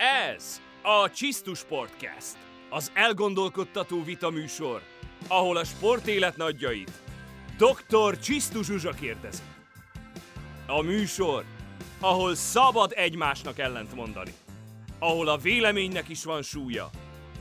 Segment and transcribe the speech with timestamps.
[0.00, 2.36] Ez a Csisztus Sportcast,
[2.70, 4.82] az elgondolkodtató vita műsor,
[5.28, 7.02] ahol a sportélet nagyjait
[7.56, 8.18] Dr.
[8.18, 9.42] Csisztus Zsuzsa kérdezi.
[10.66, 11.44] A műsor,
[12.00, 14.32] ahol szabad egymásnak ellent mondani,
[14.98, 16.90] ahol a véleménynek is van súlya,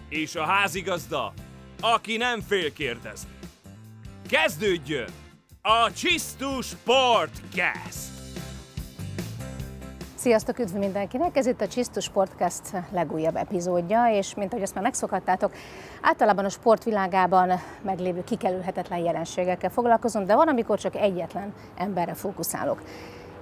[0.09, 1.33] és a házigazda,
[1.81, 3.31] aki nem fél kérdezni.
[4.27, 5.09] Kezdődjön
[5.61, 8.16] a Csisztus Sportcast!
[10.17, 11.37] Sziasztok, üdv mindenkinek!
[11.37, 12.61] Ez itt a Csisztus Podcast
[12.91, 15.53] legújabb epizódja, és mint ahogy ezt már megszokhattátok,
[16.01, 22.81] általában a sportvilágában meglévő kikerülhetetlen jelenségekkel foglalkozom, de van, amikor csak egyetlen emberre fókuszálok.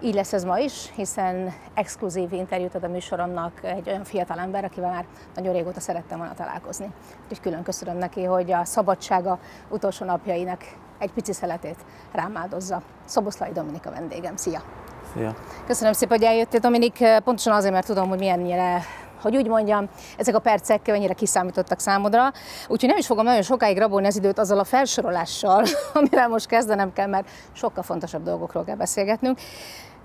[0.02, 4.64] Így lesz ez ma is, hiszen exkluzív interjút ad a műsoromnak egy olyan fiatal ember,
[4.64, 5.06] akivel már
[5.36, 6.94] nagyon régóta szerettem volna találkozni.
[7.24, 10.64] Úgyhogy külön köszönöm neki, hogy a szabadsága utolsó napjainak
[10.98, 12.82] egy pici szeletét rám áldozza.
[13.06, 14.36] Szoboszlai Dominika vendégem.
[14.36, 14.85] Szia!
[15.16, 15.36] Szia.
[15.68, 18.82] Köszönöm szépen, hogy eljöttél, Dominik, pontosan azért, mert tudom, hogy milyennyire
[19.22, 22.32] hogy úgy mondjam, ezek a percek mennyire kiszámítottak számodra.
[22.68, 26.94] Úgyhogy nem is fogom nagyon sokáig rabolni az időt azzal a felsorolással, amivel most kezdenem
[26.94, 29.40] kell, mert sokkal fontosabb dolgokról kell beszélgetnünk.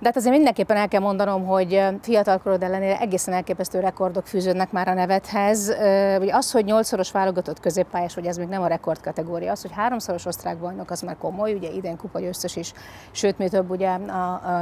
[0.01, 4.89] De hát azért mindenképpen el kell mondanom, hogy fiatalkorod ellenére egészen elképesztő rekordok fűződnek már
[4.89, 5.69] a nevedhez.
[6.21, 9.73] Ugye az, hogy nyolcszoros válogatott középpályás, hogy ez még nem a rekord kategória, az, hogy
[9.73, 12.73] háromszoros osztrák bajnok, az már komoly, ugye idén kupa győztes is,
[13.11, 13.99] sőt, mi több ugye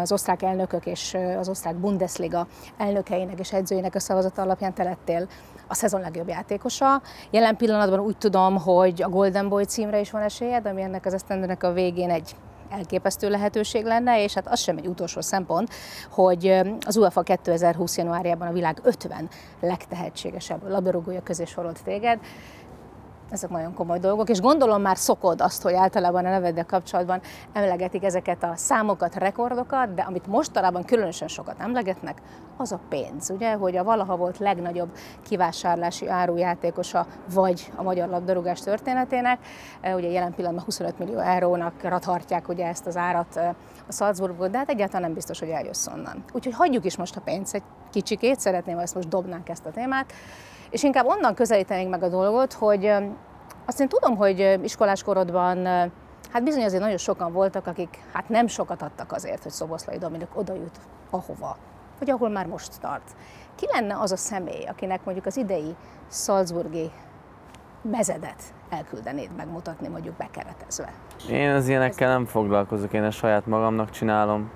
[0.00, 2.46] az osztrák elnökök és az osztrák Bundesliga
[2.78, 5.28] elnökeinek és edzőinek a szavazata alapján te lettél
[5.68, 7.02] a szezon legjobb játékosa.
[7.30, 11.14] Jelen pillanatban úgy tudom, hogy a Golden Boy címre is van esélyed, ami ennek az
[11.14, 12.36] esztendőnek a végén egy
[12.70, 15.72] elképesztő lehetőség lenne, és hát az sem egy utolsó szempont,
[16.10, 17.96] hogy az UEFA 2020.
[17.96, 19.28] januárjában a világ 50
[19.60, 22.18] legtehetségesebb labdarúgója közé sorolt téged
[23.30, 27.20] ezek nagyon komoly dolgok, és gondolom már szokod azt, hogy általában a neveddel kapcsolatban
[27.52, 32.22] emlegetik ezeket a számokat, rekordokat, de amit mostanában különösen sokat emlegetnek,
[32.60, 34.88] az a pénz, ugye, hogy a valaha volt legnagyobb
[35.22, 39.38] kivásárlási árujátékosa vagy a magyar labdarúgás történetének,
[39.80, 43.54] e, ugye jelen pillanatban 25 millió eurónak tartják ugye ezt az árat e,
[43.88, 46.24] a Salzburgból, de hát egyáltalán nem biztos, hogy eljössz onnan.
[46.32, 49.70] Úgyhogy hagyjuk is most a pénzt egy kicsikét, szeretném, ha ezt most dobnánk ezt a
[49.70, 50.12] témát,
[50.70, 52.92] és inkább onnan közelítenénk meg a dolgot, hogy
[53.64, 55.66] azt én tudom, hogy iskolás korodban
[56.32, 60.28] hát bizony azért nagyon sokan voltak, akik hát nem sokat adtak azért, hogy Szoboszlai Dominik
[60.34, 60.80] oda jut
[61.10, 61.56] ahova,
[61.98, 63.10] vagy ahol már most tart.
[63.54, 65.76] Ki lenne az a személy, akinek mondjuk az idei
[66.10, 66.90] Salzburgi
[67.82, 70.92] bezedet elküldenéd megmutatni, mondjuk bekeretezve?
[71.30, 74.50] Én az ilyenekkel nem foglalkozok, én ezt saját magamnak csinálom.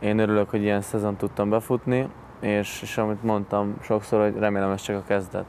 [0.00, 2.08] Én örülök, hogy ilyen szezon tudtam befutni,
[2.40, 5.46] és, és amit mondtam sokszor, hogy remélem ez csak a kezdet.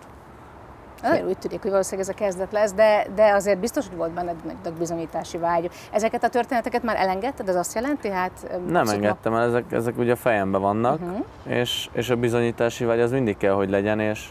[1.02, 4.12] Nagyon úgy tűnik, hogy valószínűleg ez a kezdet lesz, de, de azért biztos, hogy volt
[4.12, 5.70] benned egy bizonyítási vágy.
[5.92, 8.10] Ezeket a történeteket már elengedted, ez azt jelenti?
[8.10, 9.04] Hát, Nem szokma...
[9.04, 11.26] engedtem el, ezek, ezek ugye a fejemben vannak, uh-huh.
[11.44, 14.30] és, és a bizonyítási vágy az mindig kell, hogy legyen, és,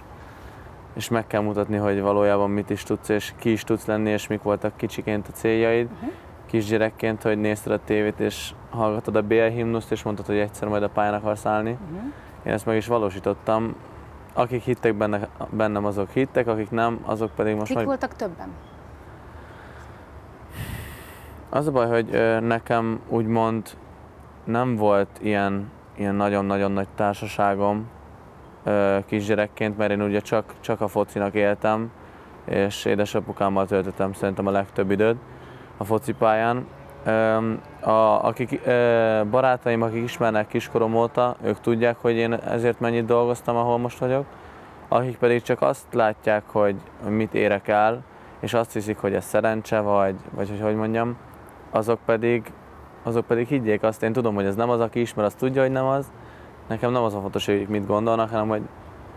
[0.94, 4.26] és meg kell mutatni, hogy valójában mit is tudsz, és ki is tudsz lenni, és
[4.26, 5.88] mik voltak kicsiként a céljaid.
[5.94, 6.10] Uh-huh.
[6.46, 10.82] Kisgyerekként, hogy nézted a tévét, és hallgatod a BL himnuszt, és mondtad, hogy egyszer majd
[10.82, 11.70] a pályán akarsz állni.
[11.70, 12.12] Uh-huh
[12.46, 13.74] én ezt meg is valósítottam.
[14.32, 17.86] Akik hittek benne, bennem, azok hittek, akik nem, azok pedig most Kik meg...
[17.86, 18.48] voltak többen?
[21.48, 23.68] Az a baj, hogy nekem úgymond
[24.44, 27.88] nem volt ilyen, ilyen nagyon-nagyon nagy társaságom
[29.06, 31.90] kisgyerekként, mert én ugye csak, csak a focinak éltem,
[32.44, 35.16] és édesapukámmal töltöttem szerintem a legtöbb időt
[35.76, 36.66] a focipályán,
[37.86, 38.60] a, akik
[39.30, 44.24] barátaim, akik ismernek kiskorom óta, ők tudják, hogy én ezért mennyit dolgoztam, ahol most vagyok.
[44.88, 46.76] Akik pedig csak azt látják, hogy
[47.08, 48.02] mit érek el,
[48.40, 51.16] és azt hiszik, hogy ez szerencse, vagy, vagy hogy hogy mondjam,
[51.70, 52.52] azok pedig,
[53.02, 55.72] azok pedig higgyék azt, én tudom, hogy ez nem az, aki ismer, az tudja, hogy
[55.72, 56.06] nem az.
[56.68, 58.62] Nekem nem az a fontos, hogy mit gondolnak, hanem hogy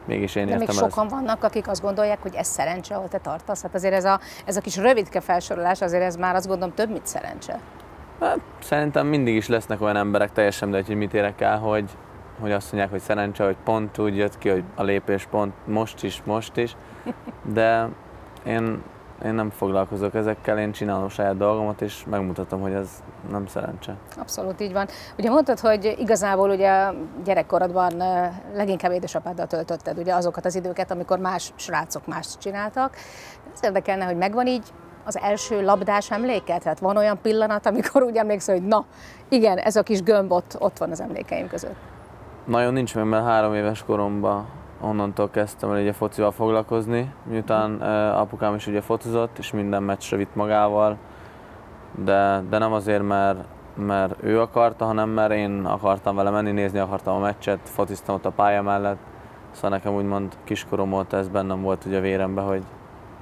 [0.06, 1.13] mégis én De értem még sokan ezt.
[1.13, 3.62] vannak, akik azt gondolják, hogy ez szerencse, ahol te tartasz.
[3.62, 6.90] Hát azért ez a, ez a kis rövidke felsorolás, azért ez már azt gondolom több,
[6.90, 7.59] mint szerencse.
[8.19, 11.90] Hát, szerintem mindig is lesznek olyan emberek, teljesen de hogy mit érek el, hogy,
[12.40, 16.03] hogy azt mondják, hogy szerencse, hogy pont úgy jött ki, hogy a lépés pont most
[16.03, 16.76] is, most is,
[17.53, 17.88] de
[18.46, 18.84] én,
[19.26, 22.90] én nem foglalkozok ezekkel, én csinálom saját dolgomat, és megmutatom, hogy ez
[23.32, 23.96] nem szerencse.
[24.17, 24.88] Abszolút így van.
[25.17, 26.91] Ugye mondtad, hogy igazából ugye
[27.23, 27.93] gyerekkorodban
[28.55, 32.96] leginkább édesapáddal töltötted ugye azokat az időket, amikor más srácok mást csináltak.
[33.53, 34.64] Ez érdekelne, hogy megvan így
[35.03, 36.63] az első labdás emléket?
[36.63, 38.85] Tehát van olyan pillanat, amikor úgy emlékszel, hogy na,
[39.29, 41.75] igen, ez a kis gömb ott, ott van az emlékeim között.
[42.46, 44.47] Nagyon nincs mert három éves koromban
[44.81, 50.17] onnantól kezdtem el ugye focival foglalkozni, miután uh, apukám is ugye focizott, és minden meccsre
[50.17, 50.97] vitt magával,
[52.03, 53.40] de, de nem azért, mert,
[53.75, 58.25] mert ő akarta, hanem mert én akartam vele menni, nézni akartam a meccset, fociztam ott
[58.25, 58.97] a pálya mellett,
[59.52, 62.63] Szóval nekem úgymond kiskorom óta ez bennem volt ugye a vérembe, hogy,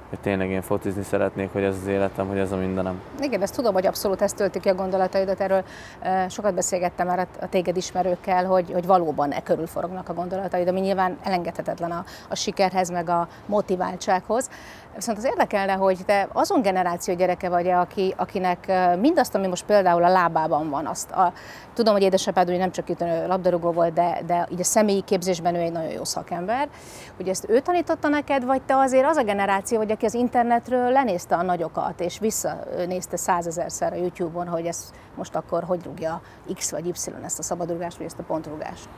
[0.08, 3.00] hogy tényleg én fotizni szeretnék, hogy ez az életem, hogy ez a mindenem.
[3.20, 5.40] Igen, ezt tudom, hogy abszolút ezt tölti ki a gondolataidat.
[5.40, 5.64] Erről
[6.28, 10.80] sokat beszélgettem már a téged ismerőkkel, hogy, hogy valóban e körül forognak a gondolataid, ami
[10.80, 14.50] nyilván elengedhetetlen a, a sikerhez, meg a motiváltsághoz.
[14.98, 20.04] Viszont az érdekelne, hogy te azon generáció gyereke vagy aki, akinek mindazt, ami most például
[20.04, 21.32] a lábában van, azt a,
[21.74, 25.54] tudom, hogy édesapád ugye nem csak itt labdarúgó volt, de, de így a személyi képzésben
[25.54, 26.68] ő egy nagyon jó szakember.
[27.16, 30.90] Hogy ezt ő tanította neked, vagy te azért az a generáció, vagy aki az internetről
[30.90, 36.20] lenézte a nagyokat, és visszanézte százezerszer a YouTube-on, hogy ez most akkor hogy rúgja
[36.54, 36.92] X vagy Y
[37.24, 38.88] ezt a szabadrugást, vagy ezt a pontrúgást?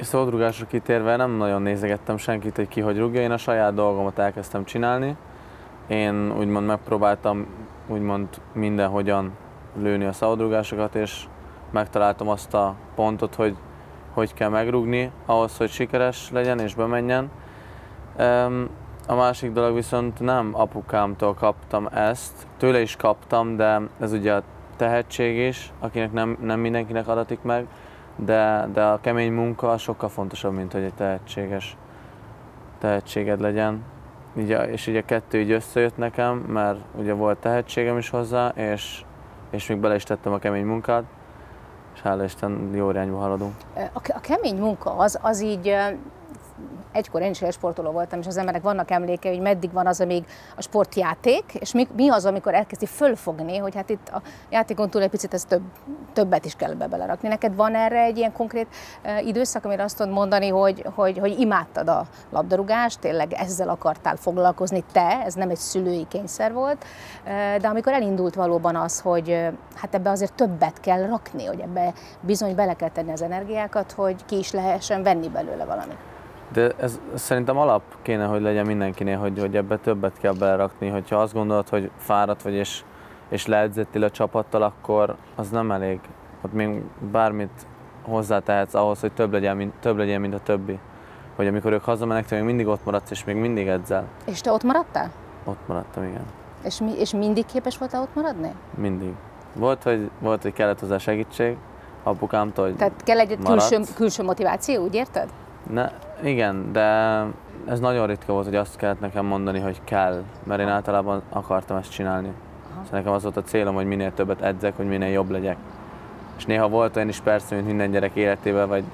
[0.00, 4.18] A szabadrugásra kitérve nem nagyon nézegettem senkit, hogy ki hogy rúgja, én a saját dolgomat
[4.18, 5.16] elkezdtem csinálni.
[5.86, 7.46] Én úgymond megpróbáltam
[7.86, 9.32] úgymond mindenhogyan
[9.76, 11.24] lőni a szabadrugásokat, és
[11.70, 13.56] megtaláltam azt a pontot, hogy
[14.12, 17.30] hogy kell megrúgni ahhoz, hogy sikeres legyen és bemenjen.
[19.06, 24.42] A másik dolog viszont nem apukámtól kaptam ezt, tőle is kaptam, de ez ugye a
[24.76, 27.66] tehetség is, akinek nem, nem mindenkinek adatik meg,
[28.16, 31.76] de, de a kemény munka sokkal fontosabb, mint hogy egy tehetséges
[32.78, 33.82] tehetséged legyen.
[34.38, 39.04] Így, és ugye a kettő így összejött nekem, mert ugye volt tehetségem is hozzá, és,
[39.50, 41.04] és még bele is tettem a kemény munkát,
[41.94, 43.54] és hála Isten jó irányba haladunk.
[43.74, 45.76] A, a kemény munka az, az így
[46.92, 50.24] egykor én is sportoló voltam, és az emberek vannak emléke, hogy meddig van az, amíg
[50.56, 55.02] a sportjáték, és mi, mi az, amikor elkezdi fölfogni, hogy hát itt a játékon túl
[55.02, 55.62] egy picit ez több,
[56.12, 57.28] többet is kell be belerakni.
[57.28, 58.66] Neked van erre egy ilyen konkrét
[59.04, 64.16] uh, időszak, amire azt tudod mondani, hogy, hogy, hogy imádtad a labdarúgást, tényleg ezzel akartál
[64.16, 66.84] foglalkozni te, ez nem egy szülői kényszer volt,
[67.24, 71.60] uh, de amikor elindult valóban az, hogy uh, hát ebbe azért többet kell rakni, hogy
[71.60, 76.15] ebbe bizony bele kell tenni az energiákat, hogy ki is lehessen venni belőle valamit.
[76.52, 80.88] De ez szerintem alap kéne, hogy legyen mindenkinél, hogy, hogy ebbe többet kell belerakni.
[80.88, 82.82] Hogyha azt gondolod, hogy fáradt vagy és,
[83.28, 86.00] és leedzettél a csapattal, akkor az nem elég.
[86.42, 87.66] Ott még bármit
[88.02, 90.78] hozzátehetsz ahhoz, hogy több legyen, mint, több legyen, mint a többi.
[91.36, 94.04] Hogy amikor ők hazamennek, te még mindig ott maradsz, és még mindig edzel.
[94.26, 95.10] És te ott maradtál?
[95.44, 96.24] Ott maradtam, igen.
[96.64, 98.52] És, mi, és mindig képes voltál ott maradni?
[98.74, 99.12] Mindig.
[99.52, 101.56] Volt, hogy, volt, hogy kellett hozzá segítség
[102.02, 105.28] apukámtól, hogy Tehát kell egy külső, külső motiváció, úgy érted?
[105.70, 105.90] Ne,
[106.22, 107.22] igen, de
[107.66, 111.76] ez nagyon ritka volt, hogy azt kellett nekem mondani, hogy kell, mert én általában akartam
[111.76, 112.28] ezt csinálni.
[112.72, 112.84] Aha.
[112.84, 115.56] Szóval nekem az volt a célom, hogy minél többet edzek, hogy minél jobb legyek.
[116.36, 118.84] És néha volt olyan is persze, mint minden gyerek életében, vagy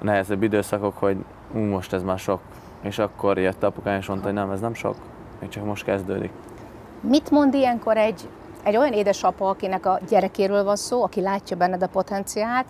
[0.00, 1.16] nehezebb időszakok, hogy
[1.52, 2.40] ú, most ez már sok.
[2.80, 4.96] És akkor jött apukám és mondta, hogy nem, ez nem sok,
[5.40, 6.30] még csak most kezdődik.
[7.00, 8.28] Mit mond ilyenkor egy,
[8.62, 12.66] egy olyan édesapa, akinek a gyerekéről van szó, aki látja benned a potenciált,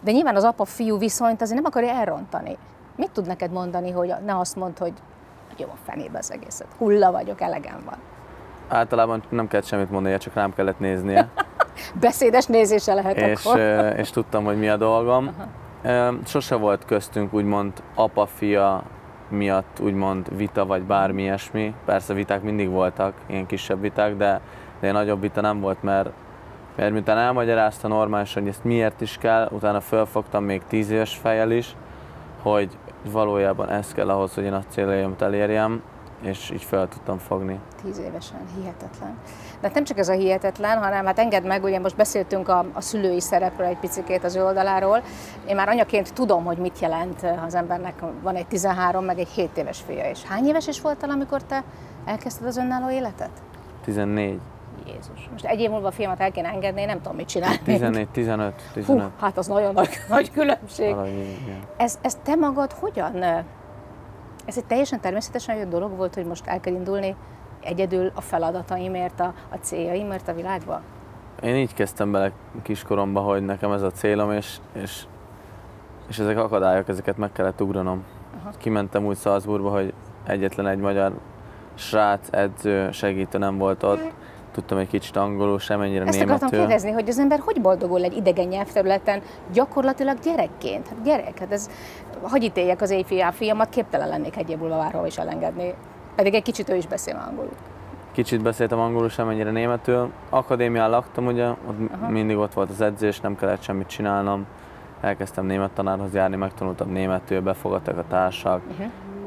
[0.00, 2.56] de nyilván az apa-fiú viszonyt azért nem akarja elrontani.
[2.96, 4.92] Mit tud neked mondani, hogy ne azt mondd, hogy
[5.56, 7.98] jó a fenébe az egészet, hulla vagyok, elegem van.
[8.68, 11.28] Általában nem kellett semmit mondani, csak rám kellett néznie.
[12.00, 13.58] Beszédes nézése lehet és, akkor.
[13.96, 15.30] és tudtam, hogy mi a dolgom.
[15.82, 16.14] Aha.
[16.24, 18.82] Sose volt köztünk úgymond apa-fia
[19.28, 21.74] miatt úgymond vita vagy bármi ilyesmi.
[21.84, 24.40] Persze viták mindig voltak, ilyen kisebb viták, de,
[24.80, 26.10] de nagyobb vita nem volt, mert
[26.76, 31.50] mert miután elmagyarázta normálisan, hogy ezt miért is kell, utána felfogtam még tíz éves fejjel
[31.50, 31.76] is,
[32.42, 32.78] hogy
[33.10, 35.82] valójában ez kell ahhoz, hogy én a céljaimat elérjem,
[36.22, 37.60] és így fel tudtam fogni.
[37.82, 39.18] Tíz évesen, hihetetlen.
[39.60, 42.64] De hát nem csak ez a hihetetlen, hanem hát engedd meg, ugye most beszéltünk a,
[42.72, 45.02] a szülői szerepről egy picikét az ő oldaláról.
[45.48, 49.56] Én már anyaként tudom, hogy mit jelent az embernek, van egy 13, meg egy 7
[49.56, 50.10] éves fia.
[50.10, 51.64] És hány éves is voltál, amikor te
[52.04, 53.30] elkezdted az önálló életet?
[53.84, 54.40] 14.
[54.86, 55.28] Jézus.
[55.30, 57.58] Most egy év múlva a filmet el kéne engedni, nem tudom mit csinálni.
[57.64, 59.04] 14, 15, 15.
[59.04, 60.94] Hú, hát az nagyon nagy, nagy különbség.
[61.76, 63.22] ez, ez te magad hogyan?
[64.44, 67.16] Ez egy teljesen természetesen jött dolog volt, hogy most el kell indulni
[67.62, 70.80] egyedül a feladataimért, a, a céljaimért a világba?
[71.42, 75.04] Én így kezdtem bele kiskoromba, hogy nekem ez a célom, és, és,
[76.08, 78.04] és ezek akadályok, ezeket meg kellett ugranom.
[78.40, 78.50] Aha.
[78.58, 79.92] Kimentem úgy Salzburgba, hogy
[80.26, 81.12] egyetlen egy magyar
[81.74, 84.12] srác, edző, segítő nem volt ott
[84.56, 86.34] tudtam egy kicsit angolul, sem ennyire Ezt németül.
[86.34, 89.22] akartam kérdezni, hogy az ember hogy boldogul egy idegen nyelvterületen
[89.52, 90.88] gyakorlatilag gyerekként?
[90.88, 91.70] Hát gyerek, hát ez,
[92.22, 95.74] hogy ítéljek az éjfél fiamat, képtelen lennék egy év múlva bárhol is elengedni.
[96.14, 97.52] Pedig egy kicsit ő is beszél angolul.
[98.12, 100.10] Kicsit beszéltem angolul, sem ennyire németül.
[100.30, 102.10] Akadémián laktam, ugye, ott Aha.
[102.10, 104.46] mindig ott volt az edzés, nem kellett semmit csinálnom.
[105.00, 108.86] Elkezdtem német tanárhoz járni, megtanultam németül, befogadtak a társak, uh-huh.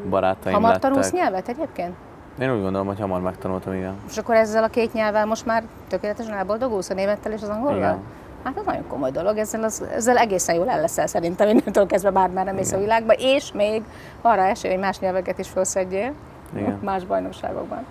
[0.10, 0.90] barátaim Hamar lettek.
[0.90, 1.94] tanulsz nyelvet egyébként?
[2.41, 3.96] Én úgy gondolom, hogy hamar megtanultam, igen.
[4.10, 7.77] És akkor ezzel a két nyelvvel most már tökéletesen elboldogulsz a némettel és az angolval?
[7.77, 8.00] Igen.
[8.43, 12.10] Hát ez nagyon komoly dolog, ezzel, az, ezzel egészen jól el leszel szerintem innentől kezdve
[12.10, 13.84] bármerre mész a világba, és még
[14.22, 16.13] arra esély, hogy más nyelveket is felszedjél
[16.55, 16.79] Igen.
[16.84, 17.86] más bajnokságokban.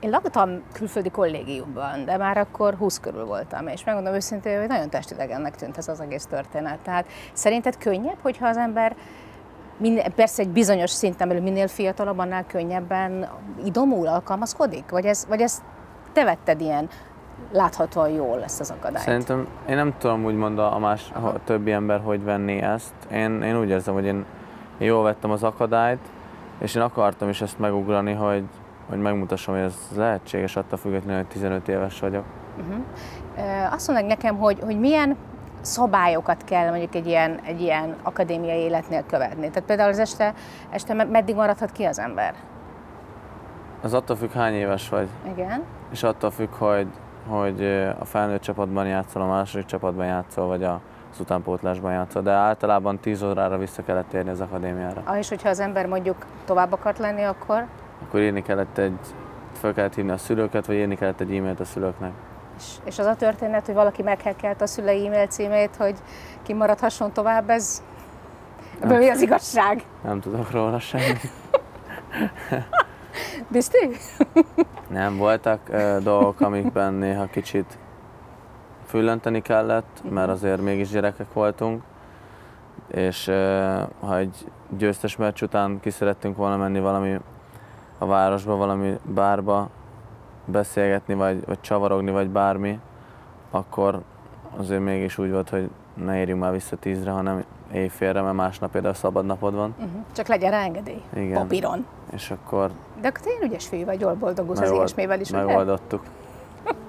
[0.00, 4.88] Én laktam külföldi kollégiumban, de már akkor 20 körül voltam, és megmondom őszintén, hogy nagyon
[4.88, 6.78] testidegennek tűnt ez az egész történet.
[6.78, 8.96] Tehát szerinted könnyebb, hogyha az ember
[9.78, 13.28] Minél, persze egy bizonyos szinten belül minél fiatalabb, annál könnyebben
[13.64, 14.90] idomul, alkalmazkodik?
[14.90, 15.62] Vagy, ez, vagy ezt
[16.12, 16.88] te vetted ilyen
[17.52, 19.04] láthatóan jól ezt az akadályt?
[19.04, 22.94] Szerintem én nem tudom úgymond a, más, a többi ember hogy venné ezt.
[23.12, 24.24] Én, én úgy érzem, hogy én,
[24.78, 26.00] én jól vettem az akadályt,
[26.58, 28.44] és én akartam is ezt megugrani, hogy,
[28.88, 32.24] hogy megmutassam, hogy ez lehetséges attól függetlenül, hogy 15 éves vagyok.
[32.58, 33.72] Uh-huh.
[33.72, 35.16] Azt mondják nekem, hogy, hogy milyen
[35.66, 39.48] szabályokat kell mondjuk egy ilyen, egy ilyen akadémiai életnél követni.
[39.48, 40.34] Tehát például az este,
[40.70, 42.34] este meddig maradhat ki az ember?
[43.82, 45.08] Az attól függ, hány éves vagy.
[45.32, 45.62] Igen.
[45.90, 46.86] És attól függ, hogy,
[47.28, 47.64] hogy
[47.98, 50.80] a felnőtt csapatban játszol, a második csapatban játszol, vagy a
[51.16, 55.02] az utánpótlásban játszol, de általában 10 órára vissza kellett térni az akadémiára.
[55.04, 57.66] Ah, és hogyha az ember mondjuk tovább akart lenni, akkor?
[58.02, 58.98] Akkor írni kellett egy,
[59.52, 62.12] fel kellett hívni a szülőket, vagy írni kellett egy e-mailt a szülőknek.
[62.58, 65.94] És, és az a történet, hogy valaki meghekelt a szülei e-mail címét, hogy
[66.42, 67.82] kimaradhasson tovább, ez...
[68.80, 69.84] Ebből mi az igazság?
[70.02, 71.30] Nem tudok róla semmit.
[73.48, 73.96] Biztos?
[74.88, 77.78] Nem, voltak uh, dolgok, amikben néha kicsit
[78.86, 81.82] füllenteni kellett, mert azért mégis gyerekek voltunk,
[82.88, 83.34] és uh,
[84.00, 84.46] ha egy
[84.76, 87.18] győztes meccs után ki szerettünk volna menni valami
[87.98, 89.68] a városba, valami bárba,
[90.46, 92.78] beszélgetni, vagy, vagy csavarogni, vagy bármi,
[93.50, 94.00] akkor
[94.56, 95.70] azért mégis úgy volt, hogy
[96.04, 99.74] ne érjünk már vissza tízre, hanem éjfélre, mert másnap például szabad napod van.
[99.78, 100.00] Uh-huh.
[100.12, 101.02] Csak legyen rá engedély.
[101.14, 101.40] Igen.
[101.40, 101.86] Papíron.
[102.12, 102.70] És akkor...
[103.00, 106.02] De akkor te ügyes fiú vagy, jól boldogulsz az ilyesmivel is, Megoldottuk.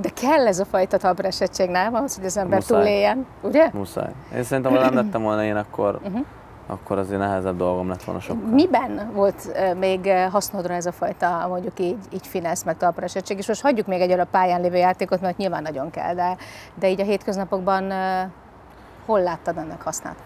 [0.00, 1.94] De kell ez a fajta talpraesettség, nem?
[1.94, 2.78] Ahhoz, hogy az ember Muszáj.
[2.78, 3.70] túléljen, ugye?
[3.72, 4.12] Muszáj.
[4.34, 6.24] Én szerintem, ha nem lettem volna én, akkor, uh-huh.
[6.66, 8.48] Akkor azért nehezebb dolgom lett volna sokkal.
[8.48, 13.38] Miben volt még hasznodra ez a fajta, mondjuk így, így finesz, meg talpraesettség?
[13.38, 16.36] És most hagyjuk még egyre a pályán lévő játékot, mert nyilván nagyon kell, de,
[16.74, 17.92] de így a hétköznapokban
[19.06, 20.16] hol láttad ennek hasznát?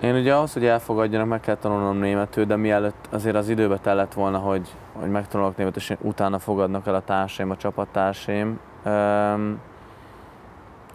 [0.00, 4.12] Én ugye ahhoz, hogy elfogadjanak, meg kell tanulnom németül, de mielőtt azért az időbe tellett
[4.12, 8.60] volna, hogy, hogy megtanulok németül, és utána fogadnak el a társaim, a csapattársaim.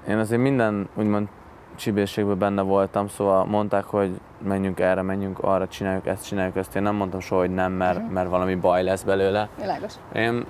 [0.07, 1.27] Én azért minden úgymond
[1.75, 6.75] csibészségből benne voltam, szóval mondták, hogy menjünk erre, menjünk arra, csináljuk ezt, csináljuk ezt.
[6.75, 8.11] Én nem mondtam soha, hogy nem, mert, uh-huh.
[8.11, 9.49] mert valami baj lesz belőle.
[9.59, 9.93] Világos.
[10.13, 10.45] Én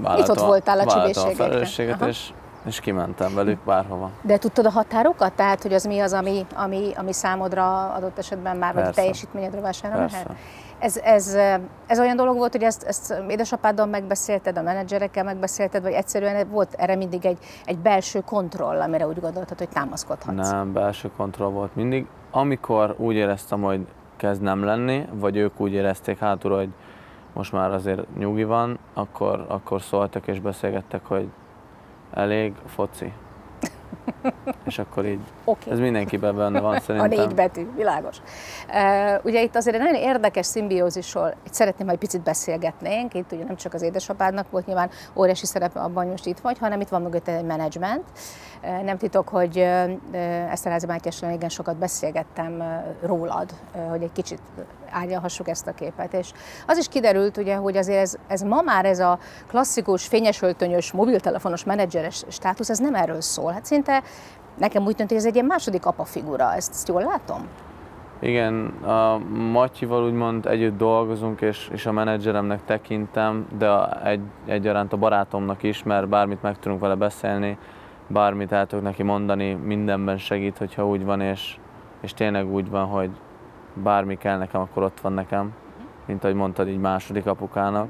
[0.00, 1.44] vállaltam, Itt ott voltál a csibészségekre.
[1.44, 2.30] a felelősséget, és
[2.66, 4.10] és kimentem velük bárhova.
[4.22, 5.32] De tudtad a határokat?
[5.32, 9.60] Tehát, hogy az mi az, ami, ami, ami számodra adott esetben már, vagy a teljesítményedre
[9.60, 10.30] vásárolni lehet?
[10.80, 11.36] Ez, ez,
[11.86, 16.74] ez olyan dolog volt, hogy ezt, ezt édesapáddal megbeszélted, a menedzserekkel megbeszélted, vagy egyszerűen volt
[16.74, 20.50] erre mindig egy, egy belső kontroll, amire úgy gondoltad, hogy támaszkodhatsz?
[20.50, 22.06] Nem, belső kontroll volt mindig.
[22.30, 26.68] Amikor úgy éreztem, hogy kezd nem lenni, vagy ők úgy érezték hátul, hogy
[27.32, 31.28] most már azért nyugi van, akkor, akkor szóltak és beszélgettek, hogy
[32.10, 33.12] elég foci.
[34.64, 35.72] És akkor így, okay.
[35.72, 37.10] ez mindenkiben benne van szerintem.
[37.20, 38.16] A négy betű, világos.
[38.68, 43.14] Uh, ugye itt azért egy nagyon érdekes szimbiózisról itt szeretném, hogy picit beszélgetnénk.
[43.14, 46.58] Itt ugye nem csak az édesapádnak volt nyilván óriási szerepe abban, hogy most itt vagy,
[46.58, 48.04] hanem itt van mögött egy menedzsment.
[48.62, 52.62] Uh, nem titok, hogy uh, Eszterházi Mátyással igen sokat beszélgettem
[53.02, 53.50] rólad,
[53.90, 54.40] hogy egy kicsit
[54.90, 56.14] árnyalhassuk ezt a képet.
[56.14, 56.32] És
[56.66, 61.64] az is kiderült, ugye, hogy azért ez, ez ma már ez a klasszikus, fényesöltönyös, mobiltelefonos
[61.64, 63.52] menedzseres státusz, ez nem erről szól.
[63.52, 64.02] Hát szinte
[64.58, 66.52] nekem úgy tűnt, hogy ez egy ilyen második apa figura.
[66.54, 67.46] Ezt, ezt jól látom?
[68.22, 69.18] Igen, a
[69.52, 75.62] Matyival úgymond együtt dolgozunk, és, és a menedzseremnek tekintem, de a, egy, egyaránt a barátomnak
[75.62, 77.58] is, mert bármit meg tudunk vele beszélni,
[78.06, 81.58] bármit el tudok neki mondani, mindenben segít, hogyha úgy van, és,
[82.00, 83.10] és tényleg úgy van, hogy
[83.74, 85.54] bármi kell nekem, akkor ott van nekem,
[86.06, 87.88] mint ahogy mondtad, így második apukának.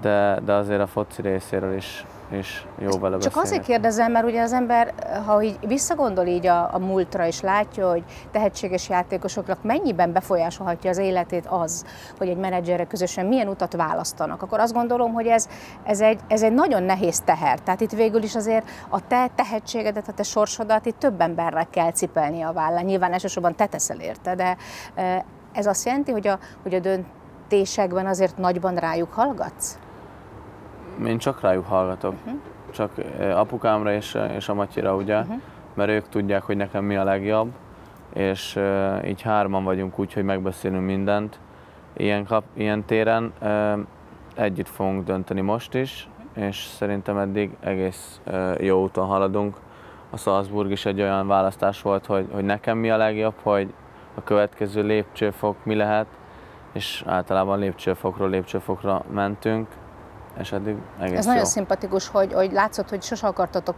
[0.00, 4.42] De, de azért a foci részéről is, is jó vele Csak azért kérdezem, mert ugye
[4.42, 4.94] az ember,
[5.26, 10.98] ha így visszagondol így a, a múltra, és látja, hogy tehetséges játékosoknak mennyiben befolyásolhatja az
[10.98, 11.84] életét az,
[12.18, 15.48] hogy egy menedzserre közösen milyen utat választanak, akkor azt gondolom, hogy ez,
[15.84, 17.58] ez, egy, ez egy nagyon nehéz teher.
[17.58, 21.92] Tehát itt végül is azért a te tehetségedet, a te sorsodat itt több emberre kell
[21.92, 22.84] cipelni a vállán.
[22.84, 24.56] Nyilván elsősorban te teszel érte, de
[25.52, 29.78] ez azt jelenti, hogy a, hogy a döntésekben azért nagyban rájuk hallgatsz?
[31.06, 32.14] Én csak rájuk hallgatok.
[32.24, 32.40] Uh-huh.
[32.70, 32.90] Csak
[33.34, 35.40] apukámra és, és a Matyira, ugye, uh-huh.
[35.74, 37.52] mert ők tudják, hogy nekem mi a legjobb,
[38.12, 41.38] és uh, így hárman vagyunk úgy, hogy megbeszélünk mindent.
[41.96, 43.78] Ilyen, kap, ilyen téren uh,
[44.34, 48.20] együtt fogunk dönteni most is, és szerintem eddig egész
[48.58, 49.56] jó úton haladunk.
[50.10, 53.72] A Salzburg is egy olyan választás volt, hogy, hogy nekem mi a legjobb, hogy
[54.14, 56.06] a következő lépcsőfok mi lehet,
[56.72, 59.68] és általában lépcsőfokról lépcsőfokra mentünk,
[60.38, 61.30] és eddig egész Ez jó.
[61.30, 63.76] nagyon szimpatikus, hogy, hogy látszott, hogy sose akartatok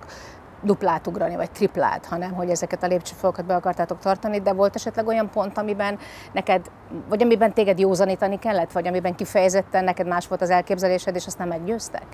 [0.63, 5.07] duplát ugrani, vagy triplát, hanem hogy ezeket a lépcsőfalakat be akartátok tartani, de volt esetleg
[5.07, 5.99] olyan pont, amiben
[6.33, 6.71] neked,
[7.09, 11.39] vagy amiben téged józanítani kellett, vagy amiben kifejezetten neked más volt az elképzelésed, és azt
[11.39, 12.07] nem meggyőztek?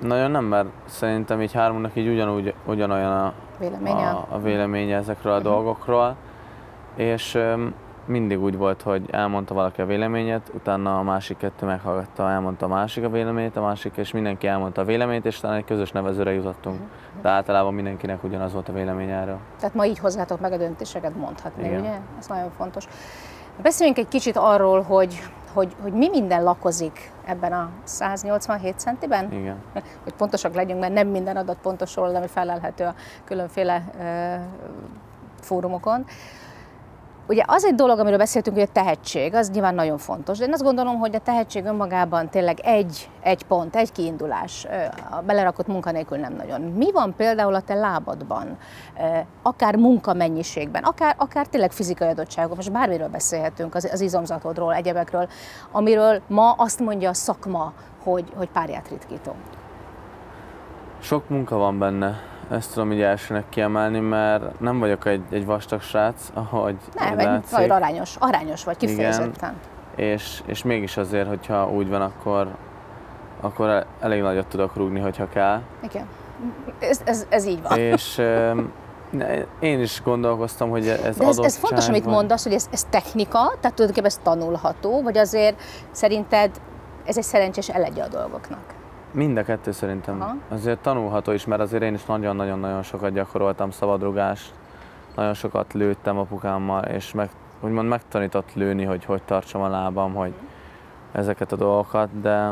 [0.00, 4.08] Nagyon nem, mert szerintem így hármunknak így ugyanúgy, ugyanolyan a, Véleménye?
[4.08, 6.16] a, a véleménye ezekről a dolgokról,
[6.96, 7.74] és öm,
[8.06, 12.68] mindig úgy volt, hogy elmondta valaki a véleményét, utána a másik kettő meghallgatta, elmondta a
[12.68, 16.32] másik a véleményét, a másik, és mindenki elmondta a véleményét, és talán egy közös nevezőre
[16.32, 16.80] jutottunk.
[17.22, 19.38] De általában mindenkinek ugyanaz volt a vélemény erről.
[19.58, 21.80] Tehát ma így hozzátok meg a döntéseket mondhatni, Igen.
[21.80, 21.98] ugye?
[22.18, 22.86] Ez nagyon fontos.
[23.62, 29.32] Beszéljünk egy kicsit arról, hogy, hogy, hogy mi minden lakozik ebben a 187 centiben?
[29.32, 29.56] Igen.
[30.04, 32.94] Hogy pontosak legyünk, mert nem minden adat pontos róla, ami felelhető a
[33.24, 34.34] különféle ö,
[35.40, 36.04] fórumokon.
[37.26, 40.52] Ugye az egy dolog, amiről beszéltünk, hogy a tehetség, az nyilván nagyon fontos, de én
[40.52, 44.66] azt gondolom, hogy a tehetség önmagában tényleg egy, egy pont, egy kiindulás,
[45.10, 46.60] a belerakott munkanélkül nem nagyon.
[46.60, 48.58] Mi van például a te lábadban,
[49.42, 55.28] akár munkamennyiségben, akár, akár tényleg fizikai adottságok, most bármiről beszélhetünk, az, az izomzatodról, egyebekről,
[55.72, 59.34] amiről ma azt mondja a szakma, hogy, hogy párját ritkító.
[61.00, 65.80] Sok munka van benne, ezt tudom így elsőnek kiemelni, mert nem vagyok egy, egy vastag
[65.80, 67.50] srác, ahogy Nem, látszik.
[67.56, 68.94] nagyon arányos, arányos vagy, Igen.
[68.94, 69.54] kifejezetten.
[69.96, 72.48] és, és mégis azért, hogyha úgy van, akkor,
[73.40, 75.60] akkor el- elég nagyot tudok rúgni, hogyha kell.
[75.82, 76.06] Igen.
[76.78, 77.78] Ez, ez, ez így van.
[77.78, 78.22] És
[79.60, 82.84] én is gondolkoztam, hogy ez De ez, ez fontos, amit vagy- mondasz, hogy ez, ez
[82.84, 85.60] technika, tehát tulajdonképpen ez tanulható, vagy azért
[85.90, 86.50] szerinted
[87.04, 88.73] ez egy szerencsés elegye a dolgoknak?
[89.14, 90.20] Mind a kettő szerintem.
[90.20, 90.34] Aha.
[90.48, 94.52] Azért tanulható is, mert azért én is nagyon-nagyon-nagyon sokat gyakoroltam szabadrugást,
[95.16, 97.30] nagyon sokat lőttem apukámmal, és meg,
[97.60, 100.32] úgymond megtanított lőni, hogy hogy tartsam a lábam, hogy
[101.12, 102.50] ezeket a dolgokat, de,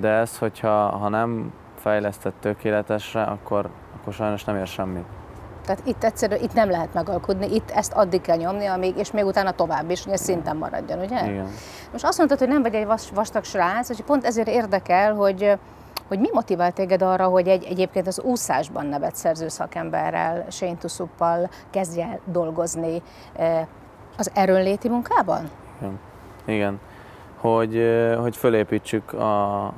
[0.00, 3.68] de ez, hogyha ha nem fejlesztett tökéletesre, akkor,
[4.00, 5.04] akkor sajnos nem ér semmit.
[5.64, 9.24] Tehát itt egyszerűen itt nem lehet megalkudni, itt ezt addig kell nyomni, amíg, és még
[9.24, 11.30] utána tovább is, hogy szinten maradjon, ugye?
[11.30, 11.48] Igen.
[11.92, 15.58] Most azt mondtad, hogy nem vagy egy vas, vastag srác, és pont ezért érdekel, hogy,
[16.08, 21.50] hogy mi motivál téged arra, hogy egy, egyébként az úszásban nevet szerző szakemberrel, Shane Tusuppal
[21.70, 23.66] kezdj el dolgozni eh,
[24.16, 25.50] az erőnléti munkában?
[25.78, 25.98] Igen.
[26.44, 26.80] Igen.
[27.36, 29.72] Hogy, ö, hogy fölépítsük a,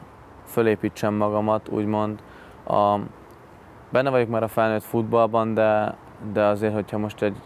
[0.46, 2.18] fölépítsem magamat, úgymond.
[2.66, 2.98] A,
[3.90, 5.94] benne vagyok már a felnőtt futballban, de,
[6.32, 7.36] de azért, hogyha most egy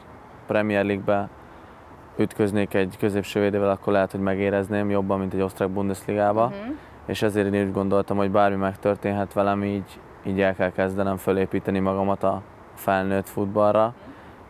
[0.46, 1.28] Premier League-be
[2.16, 6.44] ütköznék egy középső védővel, akkor lehet, hogy megérezném jobban, mint egy osztrák Bundesligába.
[6.44, 6.76] Uh-huh.
[7.10, 11.78] És ezért én úgy gondoltam, hogy bármi megtörténhet velem, így, így el kell kezdenem fölépíteni
[11.78, 12.42] magamat a
[12.74, 13.92] felnőtt futballra.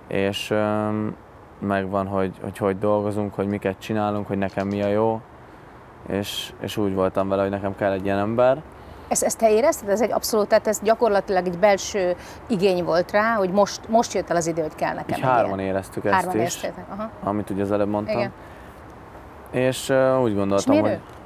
[0.06, 1.16] És öm,
[1.58, 5.20] megvan, hogy, hogy hogy dolgozunk, hogy miket csinálunk, hogy nekem mi a jó.
[6.08, 8.62] És, és úgy voltam vele, hogy nekem kell egy ilyen ember.
[9.08, 9.88] Ezt, ezt te érezted?
[9.88, 14.30] Ez egy abszolút, tehát ez gyakorlatilag egy belső igény volt rá, hogy most, most jött
[14.30, 15.70] el az idő, hogy kell nekem Így hárman ilyen.
[15.70, 16.66] éreztük ezt Hárman is?
[16.88, 17.10] Aha.
[17.22, 18.18] amit ugye az előbb mondtam.
[18.18, 18.32] Igen.
[19.50, 20.94] És uh, úgy És gondoltam, miért hogy...
[20.94, 21.18] ő?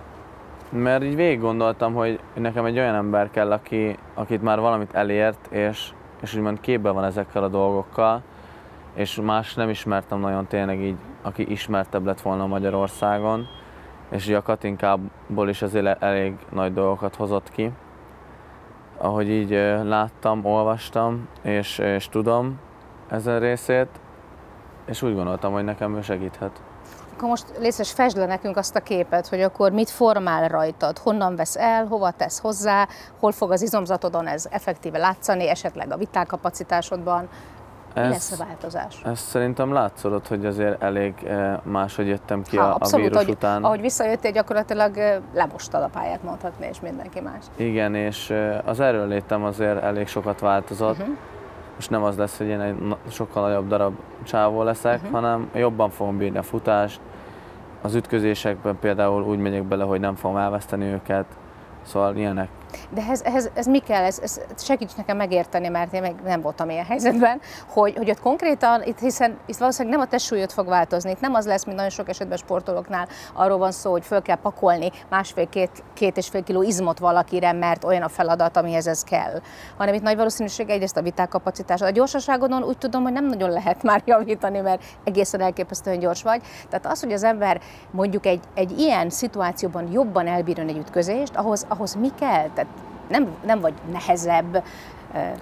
[0.70, 5.46] Mert így végig gondoltam, hogy nekem egy olyan ember kell, aki, akit már valamit elért,
[5.50, 8.22] és, és úgymond képben van ezekkel a dolgokkal,
[8.94, 13.46] és más nem ismertem nagyon tényleg így, aki ismertebb lett volna Magyarországon,
[14.08, 17.70] és ugye a Katinkából is azért elég nagy dolgokat hozott ki.
[18.98, 19.50] Ahogy így
[19.84, 22.58] láttam, olvastam, és, és tudom
[23.08, 23.88] ezen részét,
[24.84, 26.62] és úgy gondoltam, hogy nekem ő segíthet.
[27.16, 31.36] Akkor most létszes fesd le nekünk azt a képet, hogy akkor mit formál rajtad, honnan
[31.36, 32.88] vesz el, hova tesz hozzá,
[33.20, 37.28] hol fog az izomzatodon ez effektíve látszani, esetleg a vitálkapacitásodban.
[37.94, 39.02] Mi lesz a változás?
[39.04, 43.16] Ez szerintem látszódott, hogy azért elég eh, máshogy jöttem ki Ha, a, a abszolút, vírus
[43.22, 43.64] ahogy, után.
[43.64, 47.44] ahogy visszajöttél, gyakorlatilag ö, lemostad a pályát, mondhatni, és mindenki más.
[47.56, 50.98] Igen, és eh, az erőlétem azért elég sokat változott.
[50.98, 51.16] Uh-huh.
[51.74, 55.10] Most nem az lesz, hogy én egy sokkal nagyobb darab csávó leszek, uh-huh.
[55.10, 57.00] hanem jobban fogom bírni a futást.
[57.82, 61.26] Az ütközésekben például úgy megyek bele, hogy nem fogom elveszteni őket.
[61.82, 62.48] Szóval ilyenek.
[62.90, 64.04] De ez, ez, ez mi kell?
[64.04, 68.20] Ez, ez segíts nekem megérteni, mert én még nem voltam ilyen helyzetben, hogy, hogy ott
[68.20, 71.76] konkrétan, itt hiszen itt valószínűleg nem a testsúlyot fog változni, itt nem az lesz, mint
[71.76, 76.42] nagyon sok esetben sportolóknál, arról van szó, hogy föl kell pakolni másfél-két két és fél
[76.42, 79.40] kiló izmot valakire, mert olyan a feladat, amihez ez kell.
[79.76, 81.80] Hanem itt nagy valószínűség egyrészt a vitákapacitás.
[81.80, 86.42] A gyorsaságodon úgy tudom, hogy nem nagyon lehet már javítani, mert egészen elképesztően gyors vagy.
[86.68, 87.60] Tehát az, hogy az ember
[87.90, 92.48] mondjuk egy, egy ilyen szituációban jobban elbírjon egy ütközést, ahhoz, ahhoz mi kell?
[92.54, 92.63] Tehát
[93.08, 94.62] nem, nem vagy nehezebb,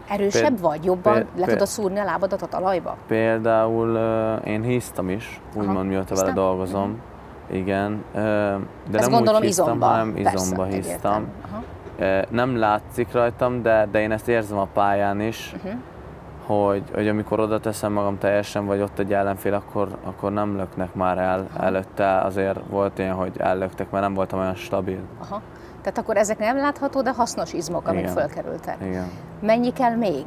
[0.08, 2.96] erősebb Péld, vagy, jobban péld, le tudod szúrni a lábadat a talajba?
[3.06, 3.96] Például
[4.44, 6.82] én hisztam is, úgymond mióta vele dolgozom.
[6.82, 7.58] Uh-huh.
[7.58, 8.04] Igen,
[8.90, 9.86] de Ezt nem úgy hisztam, izomba.
[9.86, 11.26] hanem izomba Persze, hisztam.
[12.28, 15.72] Nem látszik rajtam, de, de én ezt érzem a pályán is, uh-huh.
[16.46, 20.94] hogy, hogy amikor oda teszem magam teljesen, vagy ott egy ellenfél, akkor, akkor nem löknek
[20.94, 21.46] már el.
[21.54, 21.64] Aha.
[21.64, 25.00] Előtte azért volt ilyen, hogy ellöktek, mert nem voltam olyan stabil.
[25.20, 25.40] Aha.
[25.82, 28.12] Tehát akkor ezek nem látható, de hasznos izmok, amik Igen.
[28.12, 28.76] fölkerültek.
[28.84, 29.10] Igen.
[29.40, 30.24] Mennyi kell még?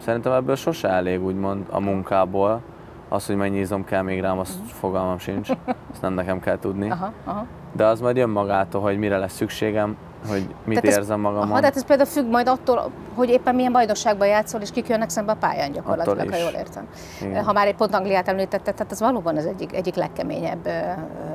[0.00, 2.60] Szerintem ebből sose elég, úgymond, a munkából.
[3.08, 5.50] Az, hogy mennyi izom kell még rám, azt fogalmam sincs.
[5.92, 6.90] Ezt nem nekem kell tudni.
[6.90, 7.46] Aha, aha.
[7.72, 9.96] De az majd jön magától, hogy mire lesz szükségem,
[10.28, 11.50] hogy mit tehát érzem magamon.
[11.50, 15.08] Aha, tehát ez például függ majd attól, hogy éppen milyen bajnokságban játszol, és kik jönnek
[15.08, 16.88] szembe a pályán gyakorlatilag, ha jól értem.
[17.22, 17.44] Igen.
[17.44, 20.68] Ha már egy pont Angliát említetted, tehát ez valóban az egyik, egyik legkeményebb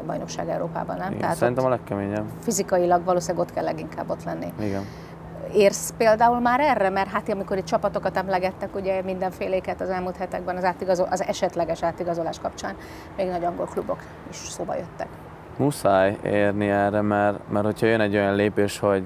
[0.06, 1.08] bajnokság Európában, nem?
[1.08, 2.26] Igen, tehát szerintem a legkeményebb.
[2.42, 4.54] Fizikailag valószínűleg ott kell leginkább ott lenni.
[4.60, 4.86] Igen.
[5.54, 6.90] Érsz például már erre?
[6.90, 11.84] Mert hát amikor itt csapatokat emlegettek, ugye mindenféléket az elmúlt hetekben az, átigazol, az esetleges
[11.84, 12.76] átigazolás kapcsán,
[13.18, 14.00] még nagy angol klubok
[14.30, 15.08] is szóba jöttek.
[15.60, 19.04] Muszáj érni erre, mert, mert hogyha jön egy olyan lépés, hogy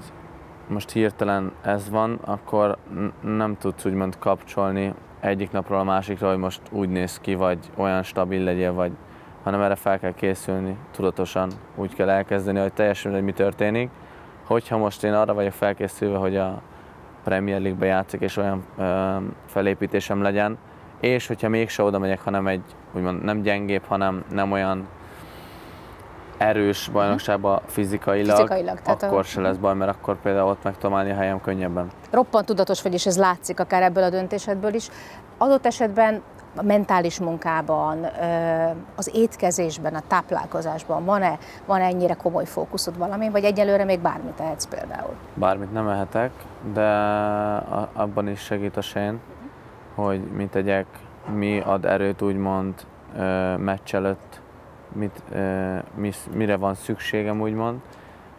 [0.68, 2.76] most hirtelen ez van, akkor
[3.20, 8.02] nem tudsz úgymond kapcsolni egyik napról a másikra, hogy most úgy néz ki, vagy olyan
[8.02, 8.92] stabil legyél, vagy,
[9.42, 11.50] hanem erre fel kell készülni tudatosan.
[11.76, 13.90] Úgy kell elkezdeni, hogy teljesen hogy mi történik.
[14.46, 16.62] Hogyha most én arra vagyok felkészülve, hogy a
[17.24, 20.58] Premier League-be játszik, és olyan ö, felépítésem legyen,
[21.00, 24.86] és hogyha mégse oda megyek, hanem egy úgymond nem gyengébb, hanem nem olyan
[26.38, 29.22] erős bajnokságban fizikailag, fizikailag akkor a...
[29.22, 31.90] se lesz baj, mert akkor például ott meg tudom állni a helyem könnyebben.
[32.10, 34.88] Roppant tudatos vagy, és ez látszik akár ebből a döntésedből is.
[35.38, 36.22] Adott esetben
[36.56, 38.06] a mentális munkában,
[38.96, 44.32] az étkezésben, a táplálkozásban van-e, van -e ennyire komoly fókuszod valami, vagy egyelőre még bármit
[44.32, 45.14] tehetsz például?
[45.34, 46.30] Bármit nem ehetek,
[46.72, 46.88] de
[47.92, 49.20] abban is segít a sén,
[49.94, 50.86] hogy mit tegyek,
[51.34, 52.74] mi ad erőt úgymond
[53.58, 54.33] meccs előtt,
[54.94, 55.22] mit,
[55.94, 57.80] mi, mire van szükségem, úgymond,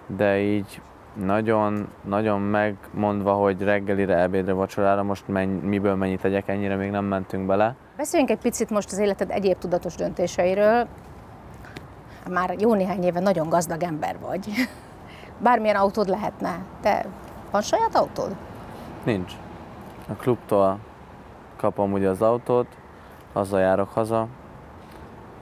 [0.07, 0.81] de így
[1.13, 7.05] nagyon, nagyon megmondva, hogy reggelire, ebédre, vacsorára most menny, miből mennyit tegyek, ennyire még nem
[7.05, 7.75] mentünk bele.
[7.97, 10.87] Beszéljünk egy picit most az életed egyéb tudatos döntéseiről.
[12.29, 14.47] Már jó néhány éve nagyon gazdag ember vagy.
[15.43, 16.59] Bármilyen autód lehetne.
[16.81, 17.05] Te
[17.51, 18.35] van saját autód?
[19.03, 19.33] Nincs.
[20.07, 20.79] A klubtól
[21.55, 22.67] kapom ugye az autót,
[23.33, 24.27] azzal járok haza,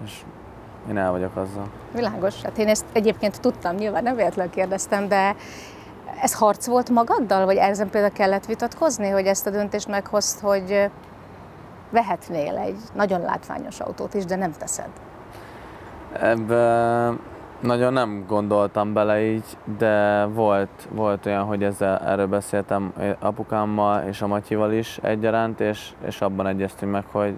[0.04, 0.24] és
[0.90, 1.70] én el vagyok azzal.
[1.94, 2.42] Világos.
[2.42, 5.36] Hát én ezt egyébként tudtam, nyilván nem véletlenül kérdeztem, de
[6.22, 10.90] ez harc volt magaddal, vagy ezen például kellett vitatkozni, hogy ezt a döntést meghozt, hogy
[11.90, 14.90] vehetnél egy nagyon látványos autót is, de nem teszed?
[16.20, 17.12] Ebbe
[17.60, 24.22] nagyon nem gondoltam bele így, de volt, volt olyan, hogy ezzel, erről beszéltem apukámmal és
[24.22, 27.36] a Matyival is egyaránt, és, és abban egyeztünk meg, hogy,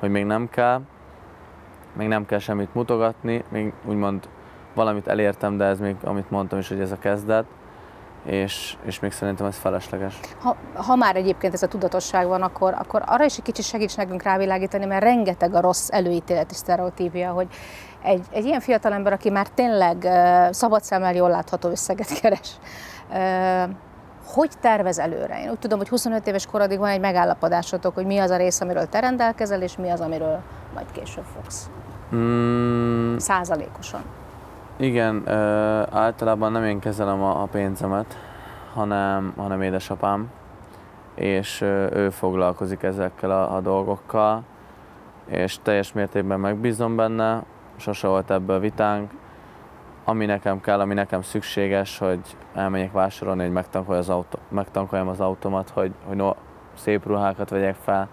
[0.00, 0.80] hogy még nem kell
[1.96, 4.28] még nem kell semmit mutogatni, még úgymond
[4.74, 7.44] valamit elértem, de ez még, amit mondtam is, hogy ez a kezdet,
[8.24, 10.20] és, és még szerintem ez felesleges.
[10.40, 13.96] Ha, ha már egyébként ez a tudatosság van, akkor, akkor arra is egy kicsit segíts
[13.96, 17.46] nekünk rávilágítani, mert rengeteg a rossz előítéleti sztereotípia, hogy
[18.02, 22.50] egy, egy ilyen fiatalember, aki már tényleg uh, szabad szemmel jól látható összeget keres,
[23.10, 23.74] uh,
[24.26, 25.42] hogy tervez előre?
[25.42, 28.60] Én úgy tudom, hogy 25 éves korodig van egy megállapodásotok, hogy mi az a rész,
[28.60, 30.40] amiről te rendelkezel, és mi az, amiről
[30.74, 31.70] majd később fogsz.
[32.14, 33.16] Mm.
[33.16, 34.00] Százalékosan.
[34.76, 38.18] Igen, ö, általában nem én kezelem a, a pénzemet,
[38.74, 40.30] hanem, hanem édesapám,
[41.14, 44.42] és ö, ő foglalkozik ezekkel a, a dolgokkal,
[45.26, 47.42] és teljes mértékben megbízom benne,
[47.76, 49.10] sose volt ebből vitánk.
[50.04, 52.20] Ami nekem kell, ami nekem szükséges, hogy
[52.54, 56.30] elmenjek vásárolni, hogy megtankoljam az, autó, megtankoljam az automat, hogy, hogy no,
[56.74, 58.08] szép ruhákat vegyek fel,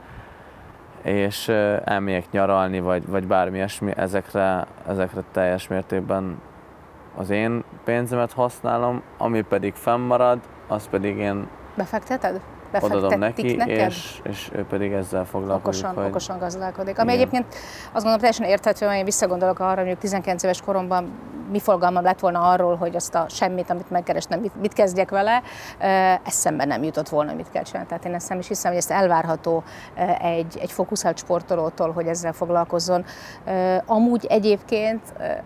[1.03, 1.47] és
[1.83, 6.41] elmegyek nyaralni, vagy, vagy bármi ilyesmi, ezekre, ezekre teljes mértékben
[7.15, 11.47] az én pénzemet használom, ami pedig fennmarad, az pedig én...
[11.75, 12.41] Befekteted?
[12.79, 13.89] Odadom neki, neked?
[13.89, 15.65] és, és ő pedig ezzel foglalkozik.
[15.65, 16.99] okosan, hogy okosan gazdálkodik.
[16.99, 17.21] Ami Igen.
[17.21, 17.53] egyébként
[17.83, 21.11] azt gondolom teljesen érthető, hogy én visszagondolok arra, hogy mondjuk 19 éves koromban
[21.51, 25.41] mi fogalmam lett volna arról, hogy azt a semmit, amit megkerestem, mit, mit kezdjek vele,
[26.23, 27.87] eszembe nem jutott volna, mit kell csinálni.
[27.87, 29.63] Tehát én ezt nem is hiszem, hogy ezt elvárható
[30.21, 33.05] egy, egy fókuszált sportolótól, hogy ezzel foglalkozzon.
[33.85, 35.01] Amúgy egyébként,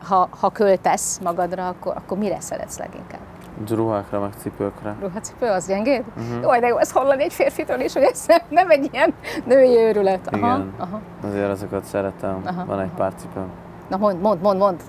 [0.08, 3.35] ha, ha költesz magadra, akkor, akkor mire szeretsz leginkább?
[3.70, 4.96] Ruhákra, meg cipőkre.
[5.02, 6.04] Ruhacipő, az gyengéd?
[6.16, 6.26] Mhm.
[6.26, 6.44] Uh-huh.
[6.54, 9.14] Jó, de jó, ezt hallani egy férfitől is, hogy ez nem- egy ilyen
[9.46, 10.28] női őrület.
[10.28, 10.74] Aha, Igen.
[10.78, 11.00] aha.
[11.28, 12.42] Azért azokat szeretem.
[12.46, 13.48] Aha, Van egy pár cipőm.
[13.90, 14.82] Na mond, mond, mond, mond.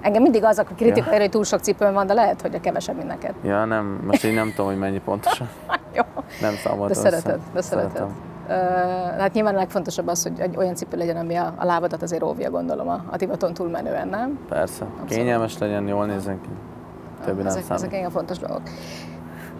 [0.00, 1.20] Engem mindig az, aki kritika Ja.
[1.20, 3.34] hogy túl sok cipőm van, de lehet, hogy a kevesebb, mint neked.
[3.44, 5.48] Ja, nem, most így nem tudom, hogy mennyi pontosan.
[5.96, 6.02] Jó,
[6.40, 7.52] Nem számoltam de szereted, össze.
[7.52, 8.06] de szereted.
[8.48, 8.52] Ö,
[9.18, 12.50] hát nyilván a legfontosabb az, hogy olyan cipő legyen, ami a, a lábadat azért óvja,
[12.50, 14.38] gondolom, a, a divaton túlmenően, nem?
[14.48, 14.84] Persze.
[15.08, 16.48] Kényelmes legyen, jól nézzen ki.
[17.24, 17.92] Többi nem ezek, ezek számít.
[17.92, 18.62] igen fontos dolgok.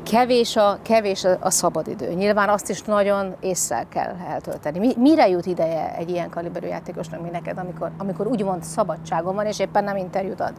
[0.02, 2.12] Kevés a, kevés a, szabadidő.
[2.12, 4.78] Nyilván azt is nagyon észszel kell eltölteni.
[4.78, 9.46] Mi, mire jut ideje egy ilyen kaliberű játékosnak, mint neked, amikor, amikor úgymond szabadságon van,
[9.46, 10.52] és éppen nem interjút ad?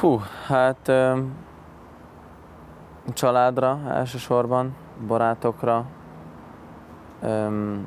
[0.00, 1.34] Hú, hát öm,
[3.12, 5.84] családra elsősorban, barátokra,
[7.22, 7.86] öm,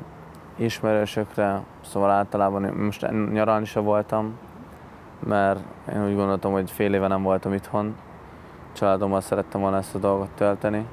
[0.56, 4.38] ismerősökre, szóval általában most nyaralni se voltam,
[5.18, 5.60] mert
[5.94, 7.96] én úgy gondoltam, hogy fél éve nem voltam itthon.
[8.72, 10.86] Családommal szerettem volna ezt a dolgot tölteni,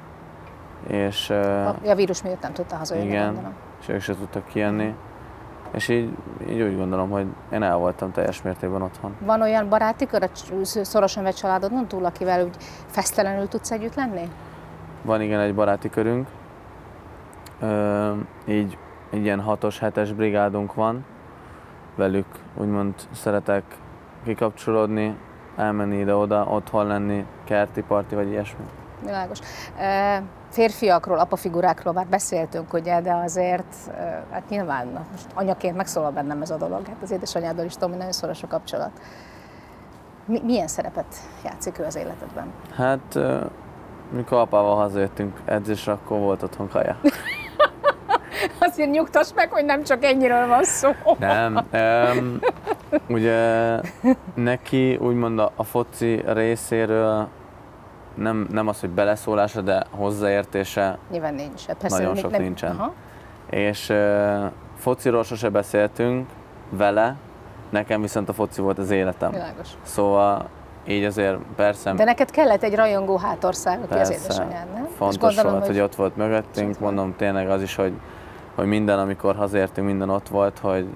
[0.86, 3.52] és, A, a vírus miatt nem tudta hazajönni, igen, gondolom.
[3.80, 4.94] és ők se tudtak kijönni.
[5.72, 6.16] És így,
[6.48, 9.16] így úgy gondolom, hogy én el voltam teljes mértékben otthon.
[9.20, 10.30] Van olyan baráti kör,
[10.62, 12.56] szorosan vett családodon túl, akivel úgy
[12.86, 14.30] fesztelenül tudsz együtt lenni?
[15.02, 16.28] Van igen egy baráti körünk,
[17.60, 18.12] Ö,
[18.46, 18.78] így
[19.10, 21.04] egy ilyen 6-os, 7-es brigádunk van,
[21.96, 23.64] velük úgymond szeretek
[24.24, 25.16] kikapcsolódni,
[25.56, 28.64] elmenni ide-oda, otthon lenni, kerti parti vagy ilyesmi.
[29.04, 29.38] Világos.
[29.78, 36.10] E, Férfiakról, apafigurákról már beszéltünk, ugye, de azért, e, hát nyilván na, most anyaként megszólal
[36.10, 36.86] bennem ez a dolog.
[36.86, 38.90] Hát az édesanyáddal is tudom, hogy nagyon szoros a kapcsolat.
[40.26, 42.52] Mi, milyen szerepet játszik ő az életedben?
[42.76, 43.18] Hát,
[44.10, 46.96] mikor apával hazajöttünk edzésre, akkor volt otthon kaja.
[48.58, 50.90] Azért nyugtass meg, hogy nem csak ennyiről van szó.
[51.18, 51.56] Nem.
[51.56, 52.38] Um,
[53.08, 53.80] ugye
[54.34, 57.28] neki úgymond a, a foci részéről
[58.14, 61.66] nem, nem az, hogy beleszólása, de hozzáértése, Nyilván nincs.
[61.66, 62.70] Hát persze, Nagyon sok nincsen.
[62.70, 62.92] Aha.
[63.50, 64.44] és uh,
[64.76, 66.28] fociról sose beszéltünk
[66.70, 67.16] vele,
[67.70, 69.30] nekem viszont a foci volt az életem.
[69.30, 69.68] Világos.
[69.82, 70.48] Szóval
[70.86, 74.86] így azért persze, De neked kellett egy rajongó hátország, aki az persze édesanyád, nem?
[74.96, 75.80] Fontos gondolom, volt, hogy...
[75.80, 77.92] ott volt mögöttünk, mondom tényleg az is, hogy,
[78.54, 80.86] hogy minden, amikor hazértünk, minden ott volt, hogy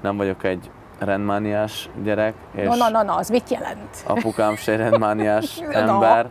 [0.00, 0.70] nem vagyok egy
[1.04, 3.88] rendmániás gyerek, és Na, na, na, na, az mit jelent?
[4.06, 5.78] apukám se rendmániás Na.
[5.78, 6.26] ember.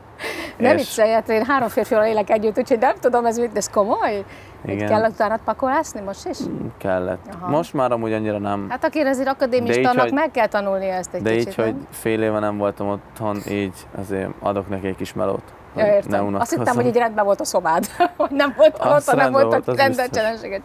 [0.57, 3.57] Nem és viccelj, hát én három férfival élek együtt, úgyhogy nem tudom, ez mit, de
[3.57, 4.23] ez komoly?
[4.61, 4.87] Hogy Igen.
[4.87, 6.37] kell utána pakolászni most is?
[6.77, 7.19] kellett.
[7.41, 7.49] Aha.
[7.49, 8.65] Most már amúgy annyira nem.
[8.69, 11.65] Hát aki azért akadémistának így, hogy- meg kell tanulni ezt egy De kicsit, így, hogy
[11.65, 11.87] nem?
[11.91, 15.41] fél éve nem voltam otthon, így azért adok neki egy kis melót.
[15.73, 16.13] hogy Ja, ne értem.
[16.13, 16.59] Azt unatkozzon.
[16.59, 17.85] hittem, hogy így rendben volt a szobád,
[18.17, 19.75] hogy nem volt otthon, nem rendben volt, volt, hogy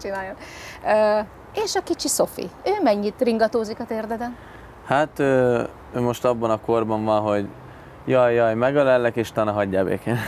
[0.01, 0.35] csináljon.
[0.87, 1.21] Ö,
[1.65, 4.37] és a kicsi Szofi, ő mennyit ringatózik a térdeden?
[4.87, 7.49] Hát ő, ő most abban a korban van, hogy
[8.05, 10.17] jaj, jaj, megalellek, és utána hagyjál békén.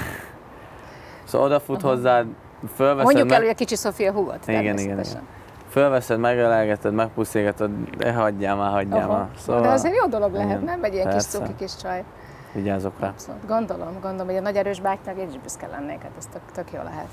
[1.24, 2.26] Szóval odafut hozzád,
[2.74, 3.46] fölveszed, Mondjuk el, meg...
[3.46, 4.46] hogy a kicsi Szofi a húgot.
[4.46, 5.20] Igen, igen, természetesen.
[5.20, 5.36] igen.
[5.70, 9.18] Fölveszed, megelelgeted, megpuszígatod, de hagyjál már, hagyjál Aha.
[9.18, 9.28] már.
[9.38, 10.84] Szóval De azért jó dolog lehet, igen, nem?
[10.84, 11.38] Egy ilyen kis persze.
[11.38, 12.04] cuki kis csaj.
[12.52, 13.08] Vigyázok rá.
[13.08, 13.46] Abszolút.
[13.46, 16.72] Gondolom, gondolom, hogy a nagy erős bátynak én is büszke lennék, hát ez tök, tök
[16.72, 17.08] jó lehet.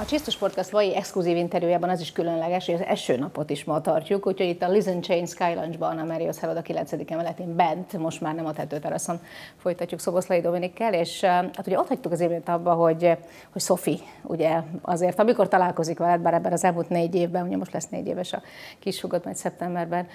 [0.00, 3.80] A Csisztus Podcast mai exkluzív interjújában az is különleges, hogy az eső napot is ma
[3.80, 6.92] tartjuk, úgyhogy itt a Listen Chain Sky Lounge-ban, a Marriott Herod a 9.
[7.06, 9.20] emeletén bent, most már nem a tetőteraszon
[9.56, 13.16] folytatjuk Szoboszlai Dominikkel, és hát ugye ott hagytuk az évet abba, hogy,
[13.52, 17.72] hogy Sophie, ugye azért, amikor találkozik veled, bár ebben az elmúlt négy évben, ugye most
[17.72, 18.42] lesz négy éves a
[18.78, 20.06] kishugot, majd szeptemberben,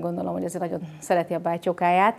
[0.00, 2.16] gondolom, hogy azért nagyon szereti a bátyókáját,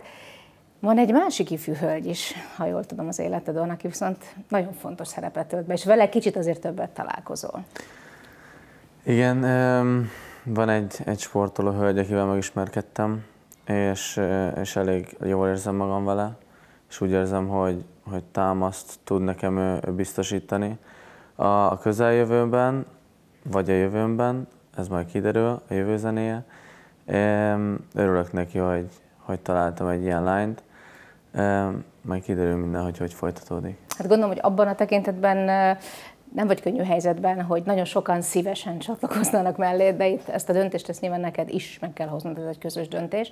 [0.80, 5.08] van egy másik ifjú hölgy is, ha jól tudom az életedon, aki viszont nagyon fontos
[5.08, 7.64] szerepet tölt be, és vele kicsit azért többet találkozol.
[9.02, 9.40] Igen,
[10.42, 13.24] van egy, egy sportoló hölgy, akivel megismerkedtem,
[13.66, 16.36] és, ö, és elég jól érzem magam vele,
[16.88, 20.78] és úgy érzem, hogy, hogy támaszt tud nekem ő, ő biztosítani.
[21.34, 22.86] A, a közeljövőben,
[23.42, 26.44] vagy a jövőmben, ez majd kiderül, a jövő zenéje.
[27.94, 30.62] Örülök neki, hogy, hogy találtam egy ilyen lányt.
[32.02, 33.78] Majd kiderül minden, hogy hogy folytatódik.
[33.98, 35.36] Hát gondolom, hogy abban a tekintetben
[36.34, 40.88] nem vagy könnyű helyzetben, hogy nagyon sokan szívesen csatlakoznának mellé, de itt ezt a döntést
[40.88, 43.30] ezt nyilván neked is meg kell hoznod, ez egy közös döntés.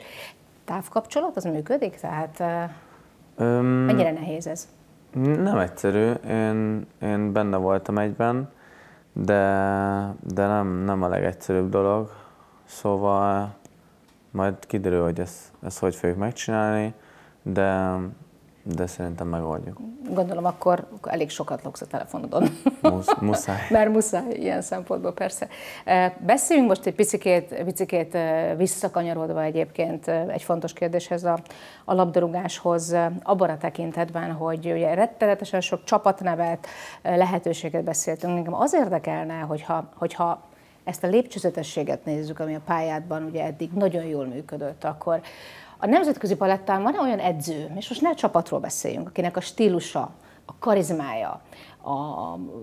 [0.64, 1.96] Távkapcsolat, az működik?
[2.00, 2.42] Tehát
[3.36, 4.68] Öm, Mennyire nehéz ez?
[5.12, 6.10] Nem egyszerű.
[6.28, 8.50] Én, én benne voltam egyben,
[9.12, 9.42] de,
[10.34, 12.10] de nem, nem a legegyszerűbb dolog.
[12.64, 13.54] Szóval
[14.30, 16.94] majd kiderül, hogy ezt, ezt hogy fogjuk megcsinálni,
[17.52, 17.98] de
[18.74, 19.80] de szerintem megoldjuk.
[20.10, 22.48] Gondolom, akkor elég sokat logsz a telefonodon.
[22.82, 23.56] Musz, muszáj.
[23.70, 25.48] Mert muszáj, ilyen szempontból persze.
[26.26, 28.18] Beszéljünk most egy picikét, picikét
[28.56, 31.38] visszakanyarodva egyébként egy fontos kérdéshez, a,
[31.84, 36.66] a labdarúgáshoz, abban a tekintetben, hogy ugye rettenetesen sok csapatnevet,
[37.02, 38.36] lehetőséget beszéltünk.
[38.36, 40.42] Engem az érdekelne, hogyha, hogyha
[40.84, 45.20] ezt a lépcsőzetességet nézzük, ami a pályádban ugye eddig nagyon jól működött, akkor
[45.78, 50.10] a nemzetközi palettán van olyan edző, és most ne a csapatról beszéljünk, akinek a stílusa,
[50.46, 51.40] a karizmája,
[51.82, 51.92] a,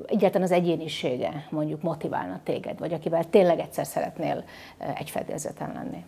[0.05, 4.43] egyáltalán az egyénisége mondjuk motiválna téged, vagy akivel tényleg egyszer szeretnél
[4.77, 6.05] eh, egy fedélzeten lenni?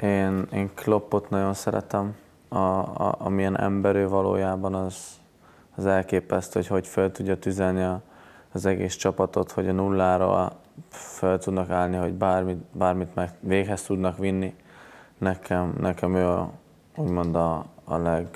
[0.00, 2.16] Én, én Kloppot nagyon szeretem.
[2.48, 5.06] A, a, amilyen emberő valójában az,
[5.76, 8.00] az elképesztő, hogy hogy fel tudja tüzelni a,
[8.52, 10.52] az egész csapatot, hogy a nullára
[10.88, 14.54] fel tudnak állni, hogy bármit, bármit meg véghez tudnak vinni
[15.18, 16.50] Nekem, nekem ő a,
[16.96, 18.26] úgymond a, a leg,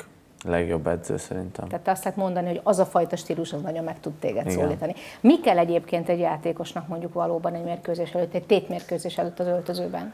[0.44, 1.68] legjobb edző szerintem.
[1.68, 4.58] Tehát azt lehet mondani, hogy az a fajta stílus az nagyon meg tud téged Igen.
[4.58, 4.94] szólítani.
[5.20, 10.12] Mi kell egyébként egy játékosnak mondjuk valóban egy mérkőzés előtt, egy tétmérkőzés előtt az öltözőben?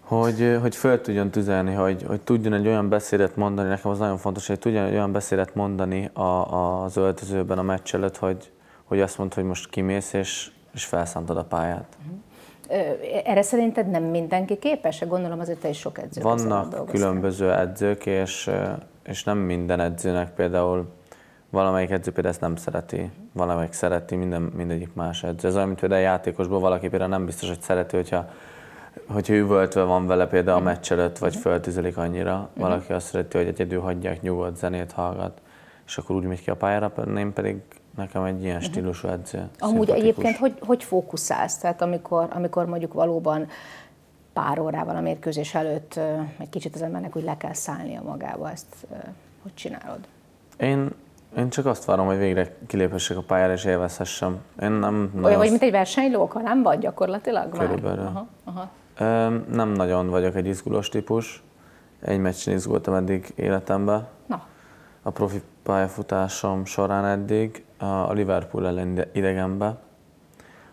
[0.00, 4.16] Hogy, hogy föl tudjon tüzelni, hogy, hogy tudjon egy olyan beszédet mondani, nekem az nagyon
[4.16, 8.50] fontos, hogy tudjon egy olyan beszédet mondani a, a, az öltözőben a meccs előtt, hogy,
[8.84, 11.96] hogy azt mondta, hogy most kimész és, és felszántod a pályát.
[11.98, 12.18] Uh-huh.
[13.24, 15.06] Erre szerinted nem mindenki képes?
[15.08, 16.22] Gondolom azért te is sok edző.
[16.22, 18.50] Vannak különböző edzők, és,
[19.04, 20.86] és nem minden edzőnek például
[21.50, 25.48] valamelyik edző például ezt nem szereti, valamelyik szereti, minden, mindegyik más edző.
[25.48, 28.28] Ez olyan, mint például a játékosból valaki például nem biztos, hogy szereti, hogyha
[29.06, 33.46] hogyha üvöltve van vele például a meccs előtt, vagy föltüzelik annyira, valaki azt szereti, hogy
[33.46, 35.40] egyedül hagyják nyugodt zenét hallgat,
[35.86, 37.56] és akkor úgy megy ki a pályára, én pedig
[37.96, 38.64] Nekem egy ilyen mhm.
[38.64, 39.48] stílusú edző.
[39.58, 41.58] Amúgy egyébként hogy, hogy fókuszálsz?
[41.58, 43.48] Tehát amikor, amikor mondjuk valóban
[44.32, 46.00] pár órával a mérkőzés előtt
[46.38, 48.86] egy kicsit az embernek úgy le kell szállnia magába, ezt
[49.42, 49.98] hogy csinálod?
[50.56, 50.90] Én,
[51.36, 54.38] én csak azt várom, hogy végre kiléphessek a pályára és élvezhessem.
[54.62, 58.04] Én nem Olyan vagy, mint egy versenyló, ha nem vagy gyakorlatilag Körülbelül.
[58.04, 58.12] Már?
[58.12, 59.40] Aha, aha.
[59.50, 61.42] Nem nagyon vagyok egy izgulós típus.
[62.00, 64.06] Egy meccsen izgultam eddig életemben.
[64.26, 64.46] Na.
[65.02, 69.76] A profi pályafutásom során eddig a Liverpool ellen idegenbe.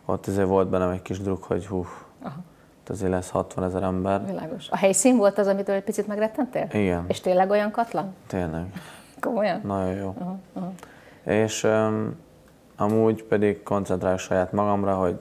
[0.06, 1.86] Ott azért volt bennem egy kis druk, hogy hú,
[2.22, 2.40] Aha.
[2.88, 4.26] azért lesz 60 ezer ember.
[4.26, 4.70] Világos.
[4.70, 6.68] A helyszín volt az, amitől egy picit megrettentél?
[6.72, 7.06] Igen.
[7.08, 8.14] És tényleg olyan katlan?
[8.28, 8.66] Tényleg.
[9.20, 9.62] Komolyan?
[9.64, 10.16] Nagyon jó.
[10.54, 10.72] Aha.
[11.24, 12.16] És um,
[12.76, 15.20] amúgy pedig koncentrálok saját magamra, hogy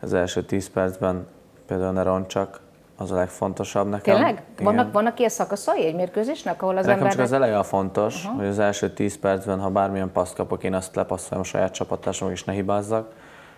[0.00, 1.26] az első 10 percben
[1.66, 2.60] például ne roncsak,
[3.02, 4.14] az a legfontosabb nekem.
[4.14, 4.42] Tényleg?
[4.62, 7.16] Vannak, vannak ilyen szakaszai egy mérkőzésnek, ahol az Nekem embernek...
[7.16, 8.38] csak az eleje a fontos, uh-huh.
[8.38, 12.32] hogy az első 10 percben, ha bármilyen paszt kapok, én azt lepasszoljam a saját csapattársamok,
[12.32, 13.12] és ne hibázzak.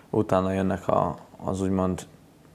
[0.09, 2.01] Utána jönnek a, az úgymond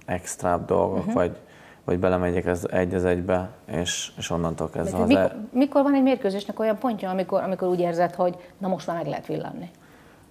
[0.07, 1.15] extrább dolgok, uh-huh.
[1.15, 1.37] vagy,
[1.85, 4.99] vagy belemegyek ez egy az egybe, és, és onnantól kezdve.
[4.99, 8.87] Az mikor, mikor van egy mérkőzésnek olyan pontja, amikor, amikor úgy érzed, hogy na most
[8.87, 9.71] már meg lehet villanni?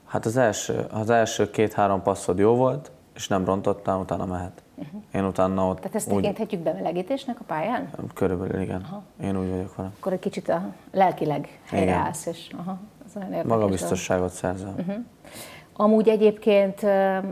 [0.06, 4.64] Hát az első, az első két-három passzod jó volt, és nem rontottál, utána mehet.
[4.80, 5.02] Uh-huh.
[5.14, 6.16] Én utána ott Tehát ezt úgy...
[6.16, 7.90] tekinthetjük bemelegítésnek a pályán?
[8.14, 8.82] Körülbelül igen.
[8.82, 9.04] Aha.
[9.24, 9.90] Én úgy vagyok vele.
[10.00, 13.52] Akkor egy kicsit a lelkileg helyreállsz, és aha, az olyan érdekes.
[13.52, 14.74] Magabiztosságot szerzel.
[14.78, 14.96] Uh-huh.
[15.74, 16.84] Amúgy egyébként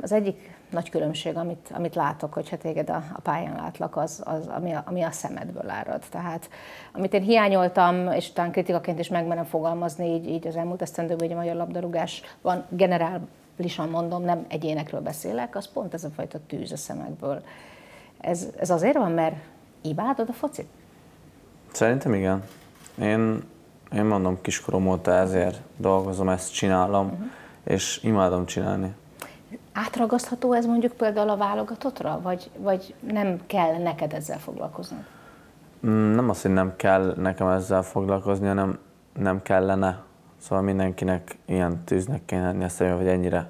[0.01, 4.47] az egyik nagy különbség, amit, amit látok, hogyha téged a, a pályán látlak, az, az
[4.47, 6.03] ami, a, ami a szemedből árad.
[6.09, 6.49] Tehát
[6.93, 11.35] amit én hiányoltam, és talán kritikaként is megmenem fogalmazni így, így az elmúlt esztendőben, hogy
[11.35, 16.39] a magyar labdarúgás van generál lisan mondom, nem egyénekről beszélek, az pont ez a fajta
[16.47, 17.43] tűz a szemekből.
[18.17, 19.35] Ez, ez azért van, mert
[19.81, 20.67] imádod a focit?
[21.71, 22.43] Szerintem igen.
[22.99, 23.43] Én,
[23.91, 27.25] én mondom, kiskorom óta ezért dolgozom, ezt csinálom, uh-huh.
[27.63, 28.95] és imádom csinálni.
[29.73, 35.05] Átragasztható ez mondjuk például a válogatottra, vagy, vagy nem kell neked ezzel foglalkozni?
[35.87, 38.79] Mm, nem az, hogy nem kell nekem ezzel foglalkozni, hanem
[39.13, 40.03] nem kellene.
[40.37, 43.49] Szóval mindenkinek ilyen tűznek kéne lenni a személy, hogy ennyire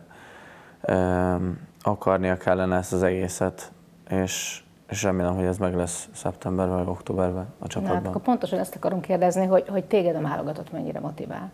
[0.88, 3.72] um, akarnia kellene ezt az egészet,
[4.10, 8.02] és, és remélem, hogy ez meg lesz szeptemberben vagy októberben a csapatban.
[8.02, 11.52] Na, akkor pontosan ezt akarom kérdezni, hogy, hogy téged a válogatott mennyire motivál?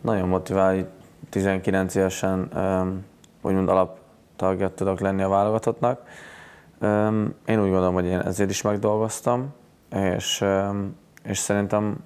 [0.00, 0.88] Nagyon motivál,
[1.28, 3.04] 19 évesen um,
[3.42, 6.02] úgymond alaptagja tudok lenni a válogatottnak.
[6.80, 9.54] Um, én úgy gondolom, hogy én ezért is megdolgoztam,
[9.90, 12.04] és, um, és szerintem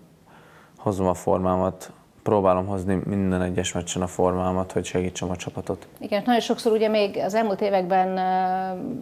[0.77, 1.93] hozom a formámat
[2.25, 5.87] próbálom hozni minden egyes meccsen a formámat, hogy segítsem a csapatot.
[5.99, 8.19] Igen, nagyon sokszor ugye még az elmúlt években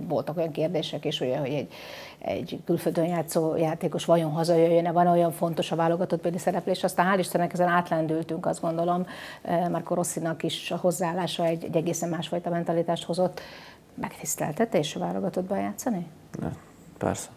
[0.08, 1.72] voltak olyan kérdések is, ugye, hogy egy,
[2.18, 7.18] egy külföldön játszó játékos vajon hazajöjjön-e, van olyan fontos a válogatott például szereplés, aztán hál'
[7.18, 9.06] Istennek ezen átlendültünk, azt gondolom,
[9.70, 13.40] Marco Rosszinak is a hozzáállása egy, egy egészen másfajta mentalitást hozott.
[13.94, 16.06] Megtiszteltetés a válogatottban játszani?
[16.98, 17.29] Persze.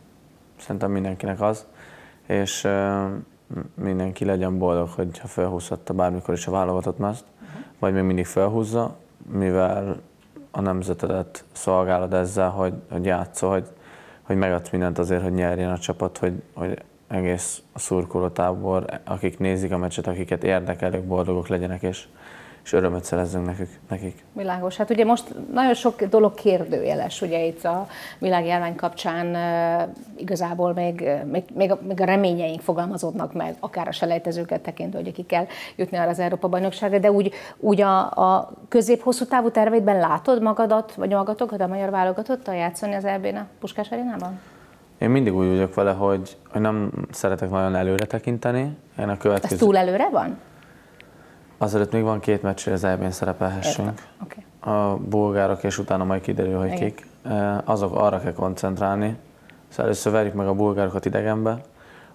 [0.59, 1.65] Szerintem mindenkinek az,
[2.27, 2.67] és
[3.73, 7.65] mindenki legyen boldog, hogy ha felhúzhatta bármikor is a válogatott mezt, uh-huh.
[7.79, 8.95] vagy még mindig felhúzza,
[9.31, 9.97] mivel
[10.51, 13.67] a nemzetedet szolgálod ezzel, hogy, hogy játszol, hogy,
[14.21, 19.71] hogy megadsz mindent azért, hogy nyerjen a csapat, hogy, hogy egész a szurkolótábor, akik nézik
[19.71, 22.07] a meccset, akiket érdekel, boldogok legyenek, és,
[22.65, 24.23] és örömöt szerezzünk nekik, nekik.
[24.33, 24.77] Világos.
[24.77, 27.87] Hát ugye most nagyon sok dolog kérdőjeles, ugye itt a
[28.19, 29.35] világjárvány kapcsán
[30.17, 35.11] igazából még, még, még, a, még a reményeink fogalmazódnak meg, akár a selejtezőket tekintve, hogy
[35.11, 35.45] ki kell
[35.75, 40.93] jutni arra az Európa bajnokságra, de úgy, úgy a, a közép-hosszú távú terveidben látod magadat,
[40.93, 44.39] vagy magatokat a magyar válogatottal játszani az EB-n a Puskás arénában?
[44.97, 48.77] Én mindig úgy vagyok vele, hogy, hogy nem szeretek nagyon előre tekinteni.
[48.99, 49.53] Én a következő...
[49.53, 50.37] Ez túl előre van?
[51.57, 54.07] Azelőtt még van két meccs, hogy az EB-n szerepelhessünk.
[54.23, 54.73] Okay.
[54.75, 56.79] A bulgárok, és utána majd kiderül, hogy Igen.
[56.79, 57.07] kik.
[57.63, 59.17] Azok arra kell koncentrálni.
[59.67, 61.61] Szóval először verjük meg a bulgárokat idegenbe,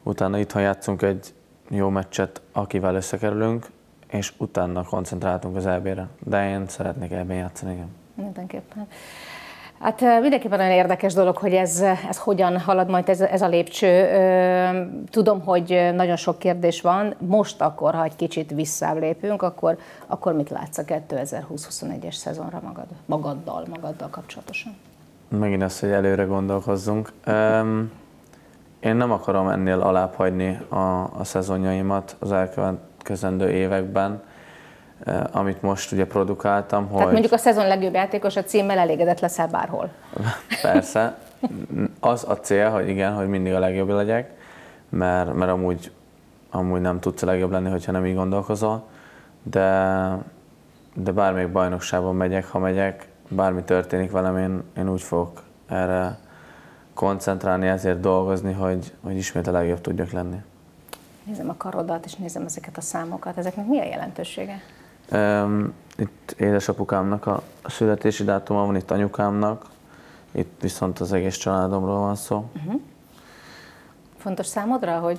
[0.02, 1.34] utána itthon játszunk egy
[1.68, 3.66] jó meccset, akivel összekerülünk,
[4.06, 6.08] és utána koncentráltunk az EB-re.
[6.18, 7.88] De én szeretnék EB-n játszani, igen.
[8.14, 8.88] Mindenképpen.
[9.80, 14.08] Hát mindenképpen nagyon érdekes dolog, hogy ez, ez hogyan halad majd ez, ez a lépcső.
[15.10, 17.14] Tudom, hogy nagyon sok kérdés van.
[17.18, 23.66] Most akkor, ha egy kicsit visszalépünk, akkor, akkor mit látsz a 2020-21-es szezonra magad, magaddal,
[23.70, 24.76] magaddal kapcsolatosan?
[25.28, 27.12] Megint az, hogy előre gondolkozzunk.
[28.80, 34.22] Én nem akarom ennél alább hagyni a, a szezonjaimat az elkövetkezendő években
[35.32, 36.86] amit most ugye produkáltam.
[36.88, 37.12] Tehát hogy...
[37.12, 39.90] mondjuk a szezon legjobb játékos a címmel elégedett leszel bárhol.
[40.62, 41.18] Persze.
[42.00, 44.30] Az a cél, hogy igen, hogy mindig a legjobb legyek,
[44.88, 45.90] mert, mert amúgy,
[46.50, 48.82] amúgy nem tudsz a legjobb lenni, hogyha nem így gondolkozol,
[49.42, 50.16] de,
[50.94, 56.18] de bármelyik bajnokságban megyek, ha megyek, bármi történik velem, én, én úgy fogok erre
[56.94, 60.42] koncentrálni, ezért dolgozni, hogy, hogy ismét a legjobb tudjak lenni.
[61.24, 63.36] Nézem a karodat, és nézem ezeket a számokat.
[63.36, 64.60] Ezeknek mi a jelentősége?
[65.96, 69.66] Itt édesapukámnak a születési dátuma van, itt anyukámnak,
[70.32, 72.44] itt viszont az egész családomról van szó.
[72.56, 72.80] Uh-huh.
[74.16, 75.18] Fontos számodra, hogy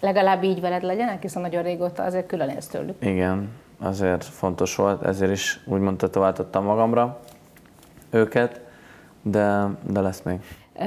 [0.00, 2.96] legalább így veled legyenek, hiszen nagyon régóta azért külön élsz tőlük.
[2.98, 3.48] Igen,
[3.78, 7.20] azért fontos volt, ezért is úgymond tetováltattam magamra
[8.10, 8.60] őket,
[9.22, 10.40] de, de lesz még.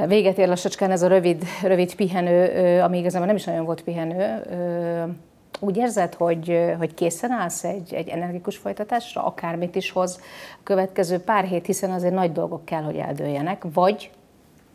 [0.07, 4.41] Véget ér lassacskán ez a rövid, rövid pihenő, ami igazából nem is nagyon volt pihenő,
[5.59, 10.19] úgy érzed, hogy, hogy készen állsz egy, egy energikus folytatásra, akármit is hoz
[10.53, 14.11] a következő pár hét, hiszen azért nagy dolgok kell, hogy eldőljenek, vagy,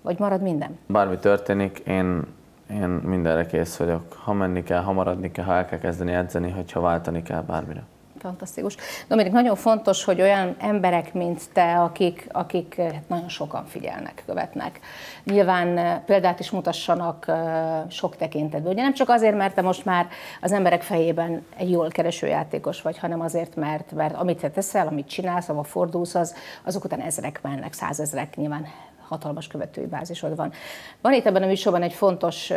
[0.03, 0.79] vagy marad minden?
[0.87, 2.23] Bármi történik, én,
[2.71, 4.13] én mindenre kész vagyok.
[4.13, 7.83] Ha menni kell, ha maradni kell, ha el kell kezdeni edzeni, hogyha váltani kell bármire.
[8.23, 8.77] Fantasztikus.
[9.09, 14.81] Dominik, nagyon fontos, hogy olyan emberek, mint te, akik, akik hát nagyon sokan figyelnek, követnek,
[15.25, 18.73] nyilván eh, példát is mutassanak eh, sok tekintetben.
[18.73, 20.09] Ugye nem csak azért, mert te most már
[20.41, 24.87] az emberek fejében egy jól kereső játékos vagy, hanem azért, mert, mert amit te teszel,
[24.87, 28.67] amit csinálsz, ahol fordulsz, az, azok után ezrek mennek, százezrek, nyilván
[29.13, 30.53] hatalmas követői bázisod van.
[31.01, 32.53] Van itt ebben a műsorban egy fontos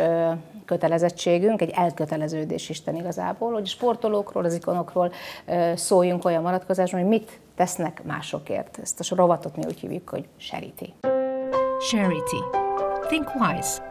[0.64, 5.12] kötelezettségünk, egy elköteleződés Isten igazából, hogy sportolókról, az ikonokról
[5.74, 8.78] szóljunk olyan vonatkozásban, hogy mit tesznek másokért.
[8.82, 10.92] Ezt a rovatot mi úgy hívjuk, hogy charity.
[11.90, 12.36] Charity.
[13.08, 13.82] Think wise.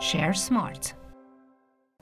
[0.00, 0.94] Share smart.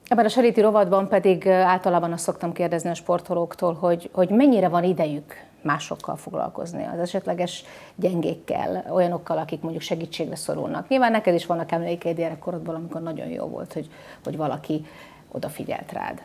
[0.08, 4.84] Ebben a Charity rovatban pedig általában azt szoktam kérdezni a sportolóktól, hogy, hogy mennyire van
[4.84, 10.88] idejük másokkal foglalkozni, az esetleges gyengékkel, olyanokkal, akik mondjuk segítségre szorulnak.
[10.88, 13.90] Nyilván neked is vannak emlékeid gyerekkorodból, amikor nagyon jó volt, hogy,
[14.24, 14.84] hogy valaki
[15.28, 16.22] odafigyelt rád.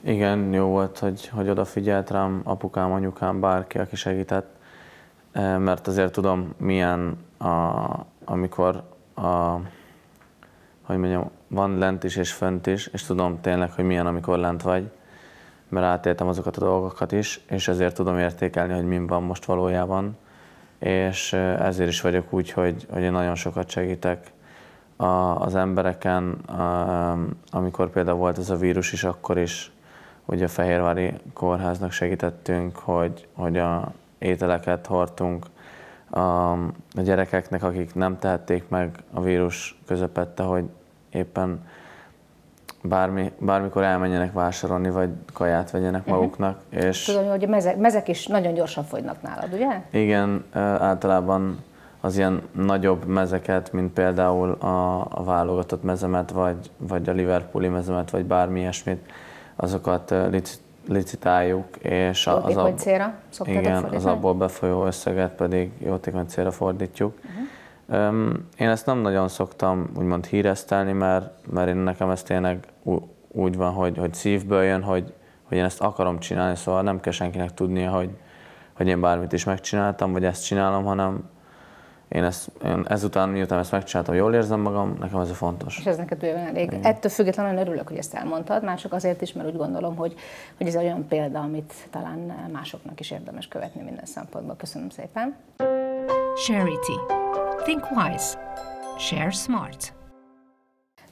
[0.00, 4.48] Igen, jó volt, hogy, hogy odafigyelt rám apukám, anyukám, bárki, aki segített,
[5.32, 7.46] eh, mert azért tudom, milyen, a,
[8.24, 8.82] amikor
[9.14, 9.60] a,
[10.82, 14.62] hogy mondjam, van lent is és fönt is, és tudom tényleg, hogy milyen, amikor lent
[14.62, 14.90] vagy
[15.72, 20.16] mert átéltem azokat a dolgokat is, és ezért tudom értékelni, hogy mi van most valójában.
[20.78, 24.32] És ezért is vagyok úgy, hogy, hogy én nagyon sokat segítek
[24.96, 25.04] a,
[25.40, 27.18] az embereken, a,
[27.50, 29.72] amikor például volt ez a vírus is, akkor is
[30.24, 35.46] ugye a Fehérvári Kórháznak segítettünk, hogy, hogy a ételeket hordtunk
[36.10, 40.64] a, a gyerekeknek, akik nem tehették meg a vírus közepette, hogy
[41.10, 41.66] éppen
[42.82, 46.58] bármi, bármikor elmenjenek vásárolni, vagy kaját vegyenek maguknak.
[46.72, 46.88] Uh-huh.
[46.88, 49.82] És Tudom, hogy a mezek, mezek is nagyon gyorsan fogynak nálad, ugye?
[49.90, 50.44] igen,
[50.78, 51.58] általában
[52.00, 58.10] az ilyen nagyobb mezeket, mint például a, a válogatott mezemet, vagy, vagy a Liverpooli mezemet,
[58.10, 59.12] vagy bármi ilyesmit,
[59.56, 63.14] azokat ö, lici- licitáljuk, és az, ab, célra
[63.44, 67.18] igen, az abból befolyó összeget pedig jótékony célra fordítjuk.
[67.24, 67.41] Öm,
[68.58, 72.66] Én ezt nem nagyon szoktam úgymond híresztelni, mert, mert én nekem ez tényleg
[73.28, 77.12] úgy van, hogy, hogy szívből jön, hogy, hogy én ezt akarom csinálni, szóval nem kell
[77.12, 78.10] senkinek tudnia, hogy,
[78.72, 81.30] hogy én bármit is megcsináltam, vagy ezt csinálom, hanem
[82.08, 85.78] én, ezt, én ezután, miután ezt megcsináltam, jól érzem magam, nekem ez a fontos.
[85.78, 86.78] És ez neked bőven elég.
[86.82, 90.14] Ettől függetlenül örülök, hogy ezt elmondtad, már csak azért is, mert úgy gondolom, hogy,
[90.56, 94.56] hogy ez egy olyan példa, amit talán másoknak is érdemes követni minden szempontból.
[94.56, 95.36] Köszönöm szépen.
[96.46, 97.21] Charity.
[97.64, 98.36] Think wise.
[98.98, 99.92] Share smart.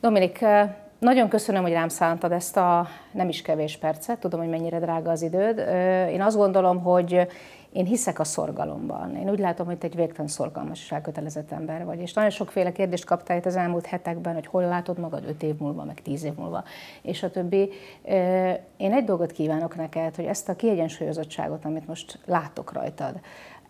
[0.00, 4.18] Dominik, eh, nagyon köszönöm, hogy rám szántad ezt a nem is kevés percet.
[4.20, 5.58] Tudom, hogy mennyire drága az időd.
[5.58, 7.26] Eh, Én azt gondolom, hogy
[7.72, 9.16] én hiszek a szorgalomban.
[9.16, 12.00] Én úgy látom, hogy te egy végtelen szorgalmas és elkötelezett ember vagy.
[12.00, 15.54] És nagyon sokféle kérdést kaptál itt az elmúlt hetekben, hogy hol látod magad öt év
[15.58, 16.64] múlva, meg tíz év múlva,
[17.02, 17.70] és a többi.
[18.04, 23.20] Eh, Én egy dolgot kívánok neked, hogy ezt a kiegyensúlyozottságot, amit most látok rajtad,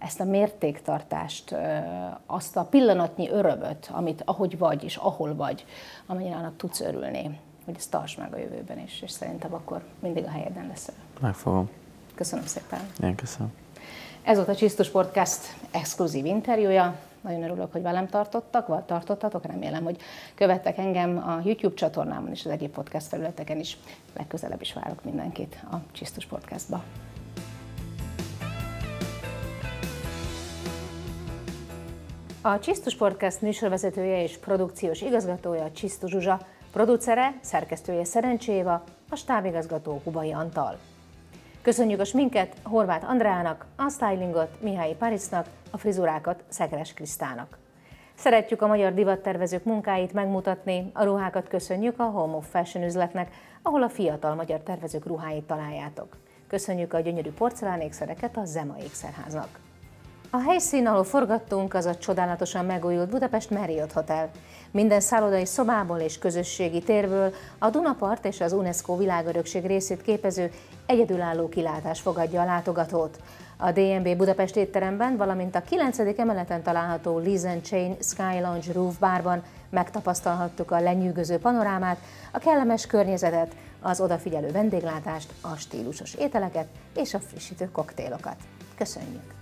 [0.01, 1.55] ezt a mértéktartást,
[2.26, 5.64] azt a pillanatnyi örömöt, amit ahogy vagy és ahol vagy,
[6.07, 10.24] amennyire annak tudsz örülni, hogy ezt tartsd meg a jövőben is, és szerintem akkor mindig
[10.24, 10.94] a helyeden leszel.
[11.20, 11.70] Megfogom.
[12.14, 12.80] Köszönöm szépen.
[13.03, 13.53] Én köszönöm.
[14.22, 16.96] Ez volt a Csisztus Podcast exkluzív interjúja.
[17.20, 19.46] Nagyon örülök, hogy velem tartottak, vagy tartottatok.
[19.46, 20.01] Remélem, hogy
[20.34, 23.76] követtek engem a YouTube csatornámon és az egyéb podcast felületeken is.
[24.16, 26.82] Legközelebb is várok mindenkit a Csisztus Podcastba.
[32.43, 36.41] A Csisztus Podcast műsorvezetője és produkciós igazgatója Csisztu Zsuzsa,
[36.72, 40.78] producere, szerkesztője Szerencsi Éva, a stábigazgató Kubai Antal.
[41.62, 47.59] Köszönjük a sminket Horváth Andrának, a stylingot Mihály Parisnak, a frizurákat Szekeres Krisztának.
[48.14, 53.82] Szeretjük a magyar divattervezők munkáit megmutatni, a ruhákat köszönjük a Home of Fashion üzletnek, ahol
[53.82, 56.16] a fiatal magyar tervezők ruháit találjátok.
[56.47, 59.69] Köszönjük a gyönyörű porcelánékszereket a Zema ékszerháznak.
[60.33, 64.31] A helyszín, ahol forgattunk, az a csodálatosan megújult Budapest Marriott Hotel.
[64.70, 70.51] Minden szállodai szobából és közösségi térből a Dunapart és az UNESCO világörökség részét képező
[70.87, 73.18] egyedülálló kilátás fogadja a látogatót.
[73.57, 75.99] A DNB Budapest étteremben, valamint a 9.
[75.99, 81.99] emeleten található Liz Chain Sky Lounge Roof Barban megtapasztalhattuk a lenyűgöző panorámát,
[82.33, 86.66] a kellemes környezetet, az odafigyelő vendéglátást, a stílusos ételeket
[86.97, 88.37] és a frissítő koktélokat.
[88.81, 89.35] Köszönjük!